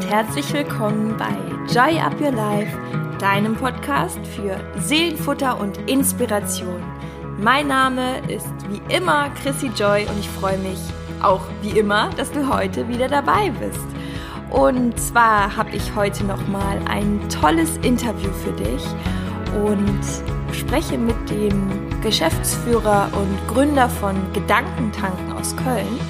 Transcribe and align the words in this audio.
und 0.00 0.08
herzlich 0.08 0.50
willkommen 0.54 1.14
bei 1.18 1.34
Joy 1.70 2.00
Up 2.00 2.18
Your 2.18 2.32
Life, 2.32 2.74
deinem 3.18 3.54
Podcast 3.54 4.18
für 4.28 4.58
Seelenfutter 4.80 5.60
und 5.60 5.76
Inspiration. 5.90 6.82
Mein 7.38 7.68
Name 7.68 8.20
ist 8.28 8.48
wie 8.70 8.80
immer 8.94 9.28
Chrissy 9.42 9.70
Joy 9.76 10.06
und 10.06 10.18
ich 10.18 10.28
freue 10.28 10.56
mich 10.56 10.78
auch 11.20 11.42
wie 11.60 11.78
immer, 11.78 12.08
dass 12.16 12.32
du 12.32 12.48
heute 12.48 12.88
wieder 12.88 13.08
dabei 13.08 13.50
bist. 13.60 13.84
Und 14.48 14.98
zwar 14.98 15.54
habe 15.54 15.70
ich 15.76 15.94
heute 15.94 16.24
nochmal 16.24 16.78
ein 16.88 17.20
tolles 17.28 17.76
Interview 17.82 18.30
für 18.32 18.52
dich 18.52 18.82
und 19.66 20.00
spreche 20.54 20.96
mit 20.96 21.28
dem 21.28 22.00
Geschäftsführer 22.00 23.10
und 23.12 23.54
Gründer 23.54 23.90
von 23.90 24.16
Gedankentanken 24.32 25.32
aus 25.32 25.54
Köln. 25.56 26.00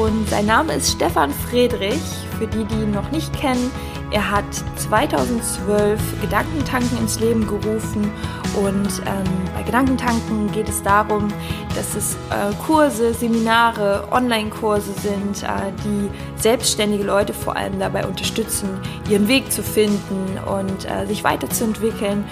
Und 0.00 0.28
sein 0.28 0.46
Name 0.46 0.72
ist 0.72 0.90
Stefan 0.90 1.30
Friedrich. 1.30 2.25
Für 2.38 2.46
die, 2.46 2.64
die 2.64 2.74
ihn 2.74 2.90
noch 2.90 3.10
nicht 3.10 3.32
kennen, 3.32 3.70
er 4.10 4.30
hat 4.30 4.44
2012 4.76 6.20
Gedankentanken 6.20 6.98
ins 6.98 7.18
Leben 7.18 7.46
gerufen 7.46 8.10
und 8.56 8.88
ähm, 9.06 9.24
bei 9.54 9.62
Gedankentanken 9.62 10.52
geht 10.52 10.68
es 10.68 10.82
darum, 10.82 11.28
dass 11.74 11.94
es 11.94 12.14
äh, 12.30 12.54
Kurse, 12.66 13.14
Seminare, 13.14 14.08
Online-Kurse 14.10 14.92
sind, 14.92 15.42
äh, 15.42 15.72
die 15.84 16.10
selbstständige 16.40 17.04
Leute 17.04 17.32
vor 17.34 17.56
allem 17.56 17.78
dabei 17.78 18.06
unterstützen, 18.06 18.68
ihren 19.10 19.28
Weg 19.28 19.50
zu 19.50 19.62
finden 19.62 20.38
und 20.46 20.90
äh, 20.90 21.06
sich 21.06 21.24
weiterzuentwickeln. 21.24 22.24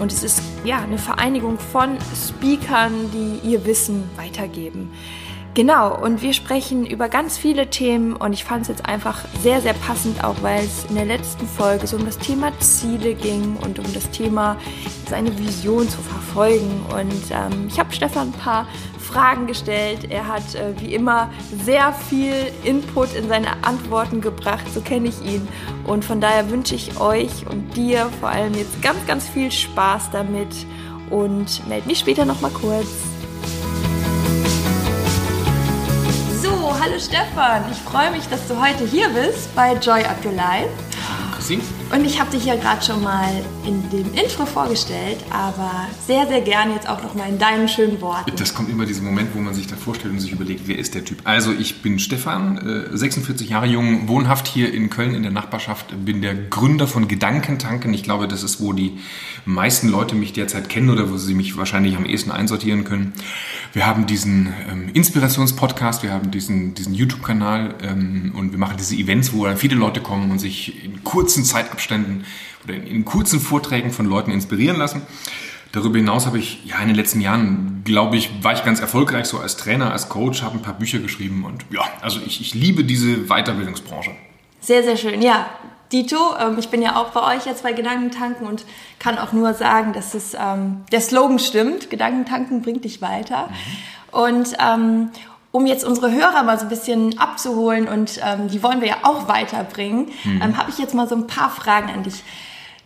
Und 0.00 0.12
es 0.12 0.22
ist 0.22 0.42
ja 0.64 0.78
eine 0.78 0.98
Vereinigung 0.98 1.58
von 1.58 1.98
Speakern, 2.14 3.10
die 3.12 3.46
ihr 3.46 3.64
Wissen 3.66 4.08
weitergeben. 4.16 4.90
Genau, 5.54 6.00
und 6.00 6.22
wir 6.22 6.32
sprechen 6.32 6.86
über 6.86 7.08
ganz 7.08 7.36
viele 7.36 7.68
Themen 7.68 8.14
und 8.14 8.32
ich 8.32 8.44
fand 8.44 8.62
es 8.62 8.68
jetzt 8.68 8.86
einfach 8.86 9.24
sehr, 9.42 9.60
sehr 9.60 9.72
passend, 9.72 10.22
auch 10.22 10.36
weil 10.42 10.64
es 10.64 10.84
in 10.88 10.94
der 10.94 11.06
letzten 11.06 11.44
Folge 11.44 11.88
so 11.88 11.96
um 11.96 12.04
das 12.04 12.18
Thema 12.18 12.52
Ziele 12.60 13.14
ging 13.14 13.56
und 13.56 13.80
um 13.80 13.92
das 13.92 14.08
Thema 14.10 14.56
seine 15.08 15.36
Vision 15.36 15.88
zu 15.88 16.00
verfolgen. 16.00 16.84
Und 16.92 17.32
ähm, 17.32 17.66
ich 17.66 17.80
habe 17.80 17.92
Stefan 17.92 18.28
ein 18.28 18.32
paar 18.32 18.68
Fragen 19.00 19.48
gestellt. 19.48 20.06
Er 20.08 20.28
hat 20.28 20.54
äh, 20.54 20.72
wie 20.80 20.94
immer 20.94 21.30
sehr 21.64 21.92
viel 21.94 22.32
Input 22.62 23.12
in 23.14 23.28
seine 23.28 23.64
Antworten 23.64 24.20
gebracht, 24.20 24.66
so 24.72 24.80
kenne 24.80 25.08
ich 25.08 25.20
ihn. 25.22 25.48
Und 25.84 26.04
von 26.04 26.20
daher 26.20 26.48
wünsche 26.48 26.76
ich 26.76 27.00
euch 27.00 27.44
und 27.50 27.76
dir 27.76 28.08
vor 28.20 28.28
allem 28.28 28.54
jetzt 28.54 28.80
ganz, 28.82 29.04
ganz 29.08 29.26
viel 29.28 29.50
Spaß 29.50 30.12
damit 30.12 30.64
und 31.10 31.66
melde 31.68 31.88
mich 31.88 31.98
später 31.98 32.24
nochmal 32.24 32.52
kurz. 32.52 33.09
Hallo 36.80 36.98
Stefan. 36.98 37.62
Ich 37.70 37.78
freue 37.78 38.10
mich, 38.10 38.26
dass 38.28 38.48
du 38.48 38.58
heute 38.58 38.84
hier 38.84 39.10
bist 39.10 39.54
bei 39.54 39.74
Joy 39.74 40.02
Up 40.04 40.24
Your 40.24 40.32
Life. 40.32 40.70
Christine. 41.34 41.62
Und 41.92 42.04
ich 42.04 42.20
habe 42.20 42.30
dich 42.30 42.44
ja 42.44 42.54
gerade 42.54 42.84
schon 42.84 43.02
mal 43.02 43.28
in 43.66 43.90
dem 43.90 44.14
Intro 44.14 44.46
vorgestellt, 44.46 45.18
aber 45.30 45.88
sehr, 46.06 46.24
sehr 46.28 46.40
gerne 46.40 46.74
jetzt 46.74 46.88
auch 46.88 47.02
noch 47.02 47.16
mal 47.16 47.28
in 47.28 47.36
deinen 47.36 47.68
schönen 47.68 48.00
Worten. 48.00 48.30
Das 48.36 48.54
kommt 48.54 48.70
immer 48.70 48.86
dieser 48.86 49.02
Moment, 49.02 49.34
wo 49.34 49.40
man 49.40 49.54
sich 49.54 49.66
da 49.66 49.74
vorstellt 49.74 50.14
und 50.14 50.20
sich 50.20 50.30
überlegt, 50.30 50.68
wer 50.68 50.78
ist 50.78 50.94
der 50.94 51.04
Typ. 51.04 51.18
Also 51.24 51.52
ich 51.52 51.82
bin 51.82 51.98
Stefan, 51.98 52.88
46 52.92 53.48
äh, 53.48 53.50
Jahre 53.50 53.66
jung, 53.66 54.06
wohnhaft 54.06 54.46
hier 54.46 54.72
in 54.72 54.88
Köln 54.88 55.16
in 55.16 55.24
der 55.24 55.32
Nachbarschaft, 55.32 56.04
bin 56.04 56.22
der 56.22 56.36
Gründer 56.36 56.86
von 56.86 57.08
Gedankentanken. 57.08 57.92
Ich 57.92 58.04
glaube, 58.04 58.28
das 58.28 58.44
ist, 58.44 58.60
wo 58.60 58.72
die 58.72 58.98
meisten 59.44 59.88
Leute 59.88 60.14
mich 60.14 60.32
derzeit 60.32 60.68
kennen 60.68 60.90
oder 60.90 61.10
wo 61.10 61.16
sie 61.16 61.34
mich 61.34 61.56
wahrscheinlich 61.56 61.96
am 61.96 62.04
ehesten 62.06 62.30
einsortieren 62.30 62.84
können. 62.84 63.14
Wir 63.72 63.86
haben 63.86 64.06
diesen 64.06 64.54
ähm, 64.70 64.90
Inspirationspodcast, 64.92 66.04
wir 66.04 66.12
haben 66.12 66.30
diesen, 66.30 66.74
diesen 66.74 66.94
YouTube-Kanal 66.94 67.74
ähm, 67.82 68.32
und 68.36 68.52
wir 68.52 68.58
machen 68.60 68.76
diese 68.78 68.94
Events, 68.94 69.32
wo 69.32 69.44
dann 69.44 69.56
viele 69.56 69.74
Leute 69.74 70.00
kommen 70.00 70.30
und 70.30 70.38
sich 70.38 70.84
in 70.84 71.02
kurzen 71.02 71.44
Zeitabständen 71.44 71.79
oder 72.64 72.74
in, 72.74 72.86
in 72.86 73.04
kurzen 73.04 73.40
Vorträgen 73.40 73.90
von 73.90 74.06
Leuten 74.06 74.30
inspirieren 74.30 74.76
lassen. 74.76 75.02
Darüber 75.72 75.98
hinaus 75.98 76.26
habe 76.26 76.38
ich 76.38 76.64
ja 76.64 76.80
in 76.80 76.88
den 76.88 76.96
letzten 76.96 77.20
Jahren, 77.20 77.82
glaube 77.84 78.16
ich, 78.16 78.42
war 78.42 78.52
ich 78.52 78.64
ganz 78.64 78.80
erfolgreich 78.80 79.26
so 79.26 79.38
als 79.38 79.56
Trainer, 79.56 79.92
als 79.92 80.08
Coach, 80.08 80.42
habe 80.42 80.58
ein 80.58 80.62
paar 80.62 80.74
Bücher 80.74 80.98
geschrieben 80.98 81.44
und 81.44 81.64
ja, 81.70 81.82
also 82.00 82.18
ich, 82.26 82.40
ich 82.40 82.54
liebe 82.54 82.82
diese 82.82 83.28
Weiterbildungsbranche. 83.28 84.10
Sehr, 84.60 84.82
sehr 84.82 84.96
schön. 84.96 85.22
Ja, 85.22 85.48
Dito, 85.92 86.16
ähm, 86.38 86.56
ich 86.58 86.68
bin 86.68 86.82
ja 86.82 86.96
auch 86.96 87.10
bei 87.10 87.36
euch 87.36 87.46
jetzt 87.46 87.62
bei 87.62 87.72
Gedankentanken 87.72 88.46
und 88.46 88.64
kann 88.98 89.18
auch 89.18 89.32
nur 89.32 89.54
sagen, 89.54 89.92
dass 89.92 90.14
es, 90.14 90.34
ähm, 90.34 90.84
der 90.92 91.00
Slogan 91.00 91.38
stimmt. 91.38 91.90
Gedankentanken 91.90 92.62
bringt 92.62 92.84
dich 92.84 93.00
weiter. 93.00 93.48
Mhm. 93.48 94.18
Und 94.20 94.56
ähm, 94.58 95.10
um 95.52 95.66
jetzt 95.66 95.84
unsere 95.84 96.12
Hörer 96.12 96.42
mal 96.42 96.58
so 96.58 96.66
ein 96.66 96.68
bisschen 96.68 97.18
abzuholen 97.18 97.88
und 97.88 98.20
ähm, 98.24 98.48
die 98.48 98.62
wollen 98.62 98.80
wir 98.80 98.88
ja 98.88 98.96
auch 99.02 99.28
weiterbringen, 99.28 100.10
mhm. 100.24 100.42
ähm, 100.42 100.56
habe 100.56 100.70
ich 100.70 100.78
jetzt 100.78 100.94
mal 100.94 101.08
so 101.08 101.16
ein 101.16 101.26
paar 101.26 101.50
Fragen 101.50 101.90
an 101.90 102.02
dich. 102.02 102.22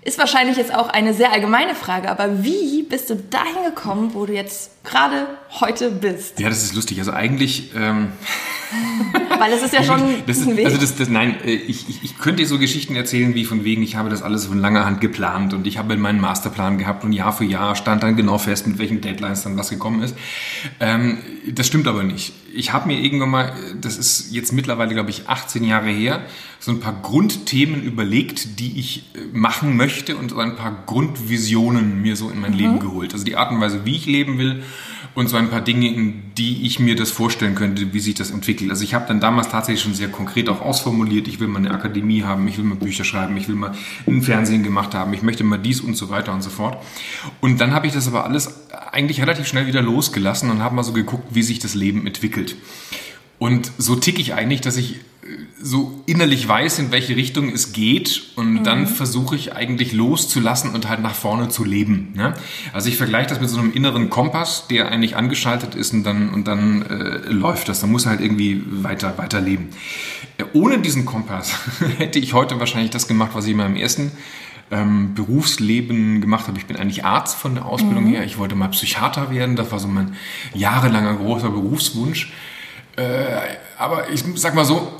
Ist 0.02 0.18
wahrscheinlich 0.18 0.56
jetzt 0.56 0.74
auch 0.74 0.88
eine 0.88 1.14
sehr 1.14 1.32
allgemeine 1.32 1.74
Frage, 1.74 2.10
aber 2.10 2.42
wie 2.42 2.82
bist 2.82 3.10
du 3.10 3.16
dahin 3.16 3.64
gekommen, 3.64 4.10
wo 4.14 4.26
du 4.26 4.34
jetzt 4.34 4.70
gerade 4.84 5.26
heute 5.60 5.90
bist? 5.90 6.38
Ja, 6.38 6.48
das 6.48 6.62
ist 6.62 6.74
lustig. 6.74 6.98
Also 6.98 7.12
eigentlich. 7.12 7.72
Ähm 7.74 8.12
Weil 9.38 9.52
es 9.52 9.62
ist 9.62 9.72
ja 9.72 9.82
schon 9.82 10.00
das 10.26 10.38
ist, 10.38 10.48
ein 10.48 10.56
Weg. 10.56 10.66
Also 10.66 10.78
das, 10.78 10.96
das, 10.96 11.08
nein, 11.08 11.36
äh, 11.44 11.52
ich, 11.52 11.88
ich, 11.88 12.02
ich 12.02 12.18
könnte 12.18 12.42
dir 12.42 12.48
so 12.48 12.58
Geschichten 12.58 12.96
erzählen, 12.96 13.34
wie 13.34 13.44
von 13.44 13.64
wegen, 13.64 13.82
ich 13.82 13.96
habe 13.96 14.08
das 14.08 14.22
alles 14.22 14.46
von 14.46 14.58
langer 14.58 14.84
Hand 14.84 15.00
geplant 15.00 15.54
und 15.54 15.66
ich 15.66 15.78
habe 15.78 15.96
meinen 15.96 16.20
Masterplan 16.20 16.78
gehabt 16.78 17.04
und 17.04 17.12
Jahr 17.12 17.32
für 17.32 17.44
Jahr 17.44 17.76
stand 17.76 18.02
dann 18.02 18.16
genau 18.16 18.38
fest, 18.38 18.66
mit 18.66 18.78
welchen 18.78 19.00
Deadlines 19.00 19.42
dann 19.42 19.56
was 19.56 19.70
gekommen 19.70 20.02
ist. 20.02 20.16
Ähm, 20.80 21.18
das 21.48 21.66
stimmt 21.66 21.86
aber 21.86 22.02
nicht. 22.02 22.32
Ich 22.54 22.72
habe 22.72 22.88
mir 22.88 22.98
irgendwann 22.98 23.30
mal, 23.30 23.52
das 23.80 23.96
ist 23.96 24.32
jetzt 24.32 24.52
mittlerweile, 24.52 24.94
glaube 24.94 25.10
ich, 25.10 25.28
18 25.28 25.64
Jahre 25.64 25.90
her, 25.90 26.22
so 26.58 26.70
ein 26.70 26.80
paar 26.80 26.98
Grundthemen 27.02 27.82
überlegt, 27.82 28.58
die 28.60 28.78
ich 28.78 29.10
äh, 29.14 29.36
machen 29.36 29.76
möchte 29.76 30.16
und 30.16 30.30
so 30.30 30.38
ein 30.38 30.56
paar 30.56 30.84
Grundvisionen 30.86 32.00
mir 32.00 32.16
so 32.16 32.30
in 32.30 32.40
mein 32.40 32.52
mhm. 32.52 32.58
Leben 32.58 32.78
geholt. 32.80 33.12
Also 33.12 33.24
die 33.24 33.36
Art 33.36 33.52
und 33.52 33.60
Weise, 33.60 33.84
wie 33.84 33.96
ich 33.96 34.06
leben 34.06 34.38
will 34.38 34.62
und 35.14 35.28
so 35.28 35.36
ein 35.36 35.48
paar 35.48 35.60
Dinge, 35.60 35.92
in 35.92 36.34
die 36.36 36.66
ich 36.66 36.80
mir 36.80 36.96
das 36.96 37.10
vorstellen 37.10 37.54
könnte, 37.54 37.92
wie 37.92 38.00
sich 38.00 38.14
das 38.14 38.30
entwickelt. 38.30 38.70
Also 38.70 38.82
ich 38.82 38.94
habe 38.94 39.06
dann 39.06 39.20
damals 39.20 39.48
tatsächlich 39.48 39.82
schon 39.82 39.94
sehr 39.94 40.08
konkret 40.08 40.48
auch 40.48 40.60
ausformuliert, 40.60 41.28
ich 41.28 41.38
will 41.38 41.46
mal 41.46 41.60
eine 41.60 41.70
Akademie 41.70 42.24
haben, 42.24 42.48
ich 42.48 42.58
will 42.58 42.64
mal 42.64 42.76
Bücher 42.76 43.04
schreiben, 43.04 43.36
ich 43.36 43.48
will 43.48 43.54
mal 43.54 43.74
ein 44.06 44.22
Fernsehen 44.22 44.64
gemacht 44.64 44.94
haben, 44.94 45.12
ich 45.14 45.22
möchte 45.22 45.44
mal 45.44 45.58
dies 45.58 45.80
und 45.80 45.96
so 45.96 46.10
weiter 46.10 46.32
und 46.32 46.42
so 46.42 46.50
fort. 46.50 46.82
Und 47.40 47.60
dann 47.60 47.72
habe 47.72 47.86
ich 47.86 47.92
das 47.92 48.08
aber 48.08 48.24
alles 48.24 48.68
eigentlich 48.90 49.20
relativ 49.20 49.46
schnell 49.46 49.66
wieder 49.66 49.82
losgelassen 49.82 50.50
und 50.50 50.62
habe 50.62 50.74
mal 50.74 50.82
so 50.82 50.92
geguckt, 50.92 51.28
wie 51.34 51.42
sich 51.42 51.60
das 51.60 51.74
Leben 51.74 52.06
entwickelt. 52.06 52.56
Und 53.38 53.70
so 53.78 53.96
tick 53.96 54.18
ich 54.18 54.34
eigentlich, 54.34 54.60
dass 54.62 54.76
ich 54.76 55.00
so 55.60 56.02
innerlich 56.06 56.46
weiß, 56.46 56.78
in 56.78 56.92
welche 56.92 57.16
Richtung 57.16 57.50
es 57.50 57.72
geht 57.72 58.32
und 58.36 58.54
mhm. 58.54 58.64
dann 58.64 58.86
versuche 58.86 59.36
ich 59.36 59.54
eigentlich 59.54 59.92
loszulassen 59.92 60.74
und 60.74 60.88
halt 60.88 61.00
nach 61.00 61.14
vorne 61.14 61.48
zu 61.48 61.64
leben. 61.64 62.12
Ne? 62.14 62.34
Also 62.72 62.88
ich 62.88 62.96
vergleiche 62.96 63.30
das 63.30 63.40
mit 63.40 63.48
so 63.48 63.58
einem 63.58 63.72
inneren 63.72 64.10
Kompass, 64.10 64.66
der 64.68 64.90
eigentlich 64.90 65.16
angeschaltet 65.16 65.74
ist 65.74 65.92
und 65.92 66.04
dann, 66.04 66.32
und 66.34 66.46
dann 66.46 66.82
äh, 66.82 67.30
läuft 67.30 67.68
das. 67.68 67.80
Dann 67.80 67.90
muss 67.90 68.06
halt 68.06 68.20
irgendwie 68.20 68.62
weiter, 68.66 69.16
weiter 69.16 69.40
leben. 69.40 69.70
Äh, 70.36 70.44
ohne 70.52 70.78
diesen 70.78 71.06
Kompass 71.06 71.54
hätte 71.98 72.18
ich 72.18 72.34
heute 72.34 72.60
wahrscheinlich 72.60 72.90
das 72.90 73.08
gemacht, 73.08 73.30
was 73.34 73.46
ich 73.46 73.52
in 73.52 73.58
meinem 73.58 73.76
ersten 73.76 74.12
ähm, 74.70 75.14
Berufsleben 75.14 76.20
gemacht 76.20 76.48
habe. 76.48 76.58
Ich 76.58 76.66
bin 76.66 76.76
eigentlich 76.76 77.04
Arzt 77.04 77.36
von 77.36 77.54
der 77.54 77.64
Ausbildung 77.64 78.04
mhm. 78.04 78.14
her. 78.14 78.24
Ich 78.24 78.38
wollte 78.38 78.56
mal 78.56 78.68
Psychiater 78.68 79.30
werden. 79.30 79.56
Das 79.56 79.72
war 79.72 79.78
so 79.78 79.88
mein 79.88 80.16
jahrelanger 80.52 81.14
großer 81.14 81.48
Berufswunsch. 81.48 82.32
Äh, 82.96 83.56
aber 83.78 84.10
ich 84.10 84.22
sag 84.36 84.54
mal 84.54 84.64
so, 84.64 84.92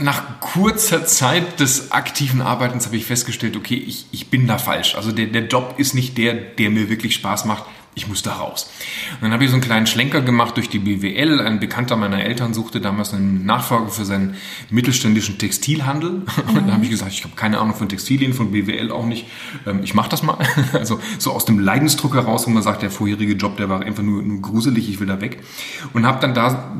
nach 0.00 0.40
kurzer 0.40 1.04
Zeit 1.06 1.60
des 1.60 1.92
aktiven 1.92 2.40
Arbeitens 2.40 2.86
habe 2.86 2.96
ich 2.96 3.04
festgestellt, 3.04 3.56
okay, 3.56 3.76
ich, 3.76 4.06
ich 4.12 4.30
bin 4.30 4.46
da 4.46 4.58
falsch. 4.58 4.94
Also 4.94 5.12
der, 5.12 5.26
der 5.26 5.46
Job 5.46 5.74
ist 5.78 5.94
nicht 5.94 6.16
der, 6.18 6.34
der 6.34 6.70
mir 6.70 6.88
wirklich 6.88 7.14
Spaß 7.14 7.44
macht. 7.44 7.64
Ich 7.94 8.06
muss 8.06 8.22
da 8.22 8.34
raus. 8.34 8.70
Und 9.14 9.22
dann 9.22 9.32
habe 9.32 9.42
ich 9.42 9.50
so 9.50 9.56
einen 9.56 9.62
kleinen 9.62 9.88
Schlenker 9.88 10.20
gemacht 10.20 10.56
durch 10.56 10.68
die 10.68 10.78
BWL. 10.78 11.40
Ein 11.40 11.58
Bekannter 11.58 11.96
meiner 11.96 12.22
Eltern 12.22 12.54
suchte 12.54 12.80
damals 12.80 13.12
einen 13.12 13.44
Nachfolger 13.44 13.88
für 13.88 14.04
seinen 14.04 14.36
mittelständischen 14.70 15.36
Textilhandel. 15.38 16.10
Mhm. 16.10 16.24
Und 16.48 16.54
dann 16.54 16.72
habe 16.72 16.84
ich 16.84 16.90
gesagt, 16.90 17.12
ich 17.12 17.24
habe 17.24 17.34
keine 17.34 17.58
Ahnung 17.58 17.74
von 17.74 17.88
Textilien, 17.88 18.34
von 18.34 18.52
BWL 18.52 18.92
auch 18.92 19.04
nicht. 19.04 19.26
Ähm, 19.66 19.80
ich 19.82 19.94
mache 19.94 20.10
das 20.10 20.22
mal. 20.22 20.38
Also 20.72 21.00
so 21.18 21.32
aus 21.32 21.44
dem 21.44 21.58
Leidensdruck 21.58 22.14
heraus, 22.14 22.46
wo 22.46 22.50
man 22.50 22.62
sagt, 22.62 22.82
der 22.82 22.90
vorherige 22.90 23.32
Job, 23.32 23.56
der 23.56 23.68
war 23.68 23.80
einfach 23.80 24.04
nur, 24.04 24.22
nur 24.22 24.40
gruselig, 24.40 24.88
ich 24.88 25.00
will 25.00 25.08
da 25.08 25.20
weg. 25.20 25.42
Und 25.92 26.06
habe 26.06 26.20
dann 26.20 26.34
da 26.34 26.72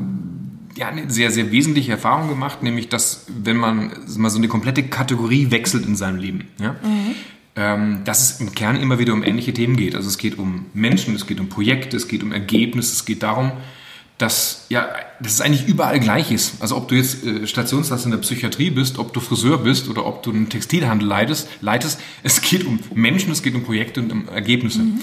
ja, 0.75 0.87
eine 0.87 1.09
sehr, 1.09 1.31
sehr 1.31 1.51
wesentliche 1.51 1.91
Erfahrung 1.91 2.29
gemacht, 2.29 2.63
nämlich, 2.63 2.89
dass 2.89 3.25
wenn 3.27 3.57
man 3.57 3.91
mal 4.17 4.29
so 4.29 4.37
eine 4.37 4.47
komplette 4.47 4.83
Kategorie 4.83 5.51
wechselt 5.51 5.85
in 5.85 5.95
seinem 5.95 6.17
Leben, 6.17 6.47
ja, 6.59 6.73
mhm. 6.73 7.15
ähm, 7.55 8.01
dass 8.05 8.33
es 8.33 8.39
im 8.39 8.53
Kern 8.53 8.75
immer 8.75 8.99
wieder 8.99 9.13
um 9.13 9.23
ähnliche 9.23 9.53
Themen 9.53 9.75
geht. 9.75 9.95
Also 9.95 10.07
es 10.07 10.17
geht 10.17 10.37
um 10.37 10.67
Menschen, 10.73 11.15
es 11.15 11.27
geht 11.27 11.39
um 11.39 11.49
Projekte, 11.49 11.97
es 11.97 12.07
geht 12.07 12.23
um 12.23 12.31
Ergebnisse, 12.31 12.93
es 12.93 13.05
geht 13.05 13.23
darum, 13.23 13.51
dass, 14.19 14.65
ja, 14.67 14.89
dass 15.21 15.33
es 15.33 15.41
eigentlich 15.41 15.67
überall 15.67 15.99
gleich 15.99 16.31
ist. 16.31 16.61
Also 16.61 16.75
ob 16.75 16.89
du 16.89 16.95
jetzt 16.95 17.25
äh, 17.25 17.47
Stationsarzt 17.47 18.05
in 18.05 18.11
der 18.11 18.17
Psychiatrie 18.19 18.69
bist, 18.69 18.99
ob 18.99 19.13
du 19.13 19.21
Friseur 19.21 19.57
bist 19.59 19.87
oder 19.89 20.05
ob 20.05 20.23
du 20.23 20.31
einen 20.31 20.49
Textilhandel 20.49 21.07
leitest, 21.07 21.47
leitest 21.61 21.99
es 22.21 22.41
geht 22.41 22.65
um 22.65 22.79
Menschen, 22.93 23.31
es 23.31 23.41
geht 23.41 23.55
um 23.55 23.63
Projekte 23.63 24.01
und 24.01 24.11
um 24.11 24.27
Ergebnisse. 24.27 24.79
Mhm. 24.79 24.99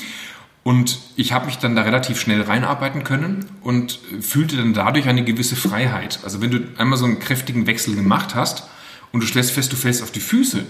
Und 0.66 0.98
ich 1.14 1.30
habe 1.30 1.46
mich 1.46 1.58
dann 1.58 1.76
da 1.76 1.82
relativ 1.82 2.18
schnell 2.18 2.42
reinarbeiten 2.42 3.04
können 3.04 3.44
und 3.62 4.00
fühlte 4.20 4.56
dann 4.56 4.74
dadurch 4.74 5.06
eine 5.06 5.22
gewisse 5.22 5.54
Freiheit. 5.54 6.18
Also 6.24 6.40
wenn 6.40 6.50
du 6.50 6.58
einmal 6.76 6.98
so 6.98 7.04
einen 7.04 7.20
kräftigen 7.20 7.68
Wechsel 7.68 7.94
gemacht 7.94 8.34
hast 8.34 8.64
und 9.12 9.22
du 9.22 9.28
stellst 9.28 9.52
fest, 9.52 9.72
du 9.72 9.76
fällst 9.76 10.02
auf 10.02 10.10
die 10.10 10.18
Füße, 10.18 10.66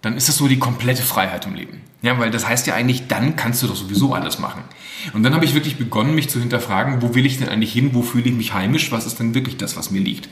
dann 0.00 0.16
ist 0.16 0.28
das 0.28 0.38
so 0.38 0.48
die 0.48 0.58
komplette 0.58 1.04
Freiheit 1.04 1.46
im 1.46 1.54
Leben. 1.54 1.82
Ja, 2.02 2.18
weil 2.18 2.32
das 2.32 2.48
heißt 2.48 2.66
ja 2.66 2.74
eigentlich, 2.74 3.06
dann 3.06 3.36
kannst 3.36 3.62
du 3.62 3.68
doch 3.68 3.76
sowieso 3.76 4.12
alles 4.12 4.40
machen. 4.40 4.64
Und 5.12 5.22
dann 5.22 5.34
habe 5.34 5.44
ich 5.44 5.54
wirklich 5.54 5.76
begonnen, 5.76 6.16
mich 6.16 6.28
zu 6.28 6.40
hinterfragen, 6.40 7.00
wo 7.00 7.14
will 7.14 7.24
ich 7.24 7.38
denn 7.38 7.48
eigentlich 7.48 7.72
hin, 7.72 7.90
wo 7.92 8.02
fühle 8.02 8.24
ich 8.24 8.34
mich 8.34 8.52
heimisch, 8.52 8.90
was 8.90 9.06
ist 9.06 9.20
denn 9.20 9.34
wirklich 9.34 9.56
das, 9.56 9.76
was 9.76 9.92
mir 9.92 10.00
liegt. 10.00 10.28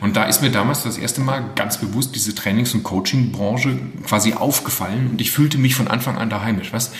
Und 0.00 0.16
da 0.16 0.24
ist 0.24 0.42
mir 0.42 0.50
damals 0.50 0.82
das 0.82 0.98
erste 0.98 1.20
Mal 1.20 1.44
ganz 1.54 1.78
bewusst 1.78 2.16
diese 2.16 2.34
Trainings- 2.34 2.74
und 2.74 2.82
Coaching-Branche 2.82 3.78
quasi 4.04 4.34
aufgefallen 4.34 5.10
und 5.12 5.20
ich 5.20 5.30
fühlte 5.30 5.58
mich 5.58 5.76
von 5.76 5.86
Anfang 5.86 6.18
an 6.18 6.28
da 6.28 6.42
heimisch. 6.42 6.72
Was? 6.72 6.90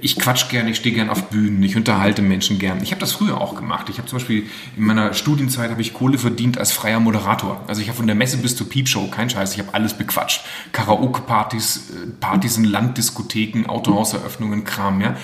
Ich 0.00 0.16
quatsch 0.16 0.48
gern, 0.48 0.68
ich 0.68 0.78
stehe 0.78 0.94
gern 0.94 1.10
auf 1.10 1.28
Bühnen, 1.28 1.62
ich 1.62 1.76
unterhalte 1.76 2.22
Menschen 2.22 2.58
gern. 2.58 2.82
Ich 2.82 2.92
habe 2.92 3.00
das 3.00 3.12
früher 3.12 3.40
auch 3.40 3.54
gemacht. 3.54 3.88
Ich 3.90 3.98
habe 3.98 4.08
zum 4.08 4.18
Beispiel 4.18 4.44
in 4.76 4.84
meiner 4.84 5.12
Studienzeit 5.12 5.70
habe 5.70 5.82
ich 5.82 5.92
Kohle 5.92 6.16
verdient 6.16 6.56
als 6.56 6.72
freier 6.72 6.98
Moderator. 6.98 7.62
Also 7.66 7.82
ich 7.82 7.88
habe 7.88 7.98
von 7.98 8.06
der 8.06 8.16
Messe 8.16 8.38
bis 8.38 8.56
zur 8.56 8.68
Piepshow, 8.68 9.08
kein 9.08 9.28
Scheiß, 9.28 9.52
ich 9.52 9.58
habe 9.58 9.74
alles 9.74 9.94
bequatscht. 9.94 10.44
Karaoke-Partys, 10.72 11.90
äh, 11.90 12.06
Partys 12.20 12.56
in 12.56 12.64
Landdiskotheken, 12.64 13.66
Autohauseröffnungen, 13.66 14.64
Kram, 14.64 15.00
ja. 15.00 15.16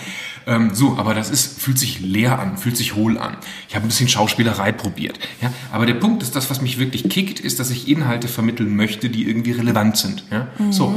Ähm, 0.46 0.74
so, 0.74 0.96
aber 0.98 1.14
das 1.14 1.30
ist, 1.30 1.60
fühlt 1.60 1.78
sich 1.78 2.00
leer 2.00 2.38
an, 2.38 2.56
fühlt 2.56 2.76
sich 2.76 2.94
hohl 2.94 3.18
an. 3.18 3.36
Ich 3.68 3.74
habe 3.74 3.86
ein 3.86 3.88
bisschen 3.88 4.08
Schauspielerei 4.08 4.72
probiert. 4.72 5.18
Ja? 5.40 5.52
Aber 5.70 5.86
der 5.86 5.94
Punkt 5.94 6.22
ist, 6.22 6.34
das, 6.36 6.50
was 6.50 6.60
mich 6.60 6.78
wirklich 6.78 7.08
kickt, 7.08 7.40
ist, 7.40 7.60
dass 7.60 7.70
ich 7.70 7.88
Inhalte 7.88 8.28
vermitteln 8.28 8.74
möchte, 8.74 9.08
die 9.08 9.28
irgendwie 9.28 9.52
relevant 9.52 9.96
sind. 9.96 10.24
Ja? 10.30 10.48
Mhm. 10.58 10.72
So. 10.72 10.94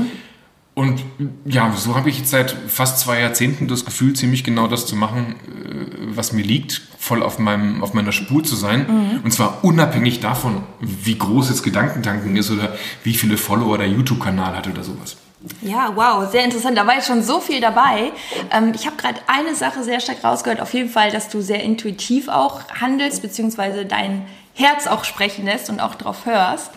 Und 0.75 1.01
ja, 1.45 1.71
so 1.71 1.95
habe 1.95 2.09
ich 2.09 2.19
jetzt 2.19 2.31
seit 2.31 2.51
fast 2.67 2.99
zwei 2.99 3.21
Jahrzehnten 3.21 3.69
das 3.69 3.85
Gefühl, 3.85 4.13
ziemlich 4.13 4.43
genau 4.43 4.67
das 4.67 4.85
zu 4.85 4.97
machen, 4.97 5.35
äh, 5.47 6.15
was 6.15 6.33
mir 6.33 6.43
liegt, 6.43 6.81
voll 6.99 7.23
auf, 7.23 7.39
meinem, 7.39 7.81
auf 7.81 7.93
meiner 7.93 8.11
Spur 8.11 8.43
zu 8.43 8.55
sein. 8.55 8.85
Mhm. 8.87 9.21
Und 9.23 9.31
zwar 9.31 9.63
unabhängig 9.63 10.19
davon, 10.19 10.63
wie 10.81 11.17
groß 11.17 11.47
jetzt 11.47 11.63
Gedankentanken 11.63 12.35
ist 12.35 12.51
oder 12.51 12.75
wie 13.03 13.13
viele 13.13 13.37
Follower 13.37 13.77
der 13.77 13.87
YouTube-Kanal 13.87 14.53
hat 14.53 14.67
oder 14.67 14.83
sowas. 14.83 15.15
Ja, 15.61 15.91
wow, 15.95 16.29
sehr 16.29 16.43
interessant. 16.43 16.77
Da 16.77 16.85
war 16.85 16.95
jetzt 16.95 17.07
schon 17.07 17.23
so 17.23 17.39
viel 17.39 17.61
dabei. 17.61 18.11
Ähm, 18.51 18.73
ich 18.75 18.85
habe 18.85 18.97
gerade 18.97 19.21
eine 19.27 19.55
Sache 19.55 19.81
sehr 19.81 20.01
stark 20.01 20.25
rausgehört. 20.25 20.59
Auf 20.59 20.73
jeden 20.73 20.89
Fall, 20.89 21.09
dass 21.09 21.29
du 21.29 21.39
sehr 21.39 21.63
intuitiv 21.63 22.27
auch 22.27 22.61
handelst, 22.81 23.21
beziehungsweise 23.21 23.85
dein 23.85 24.25
Herz 24.53 24.87
auch 24.87 25.05
sprechen 25.05 25.45
lässt 25.45 25.69
und 25.69 25.79
auch 25.79 25.95
drauf 25.95 26.25
hörst. 26.25 26.71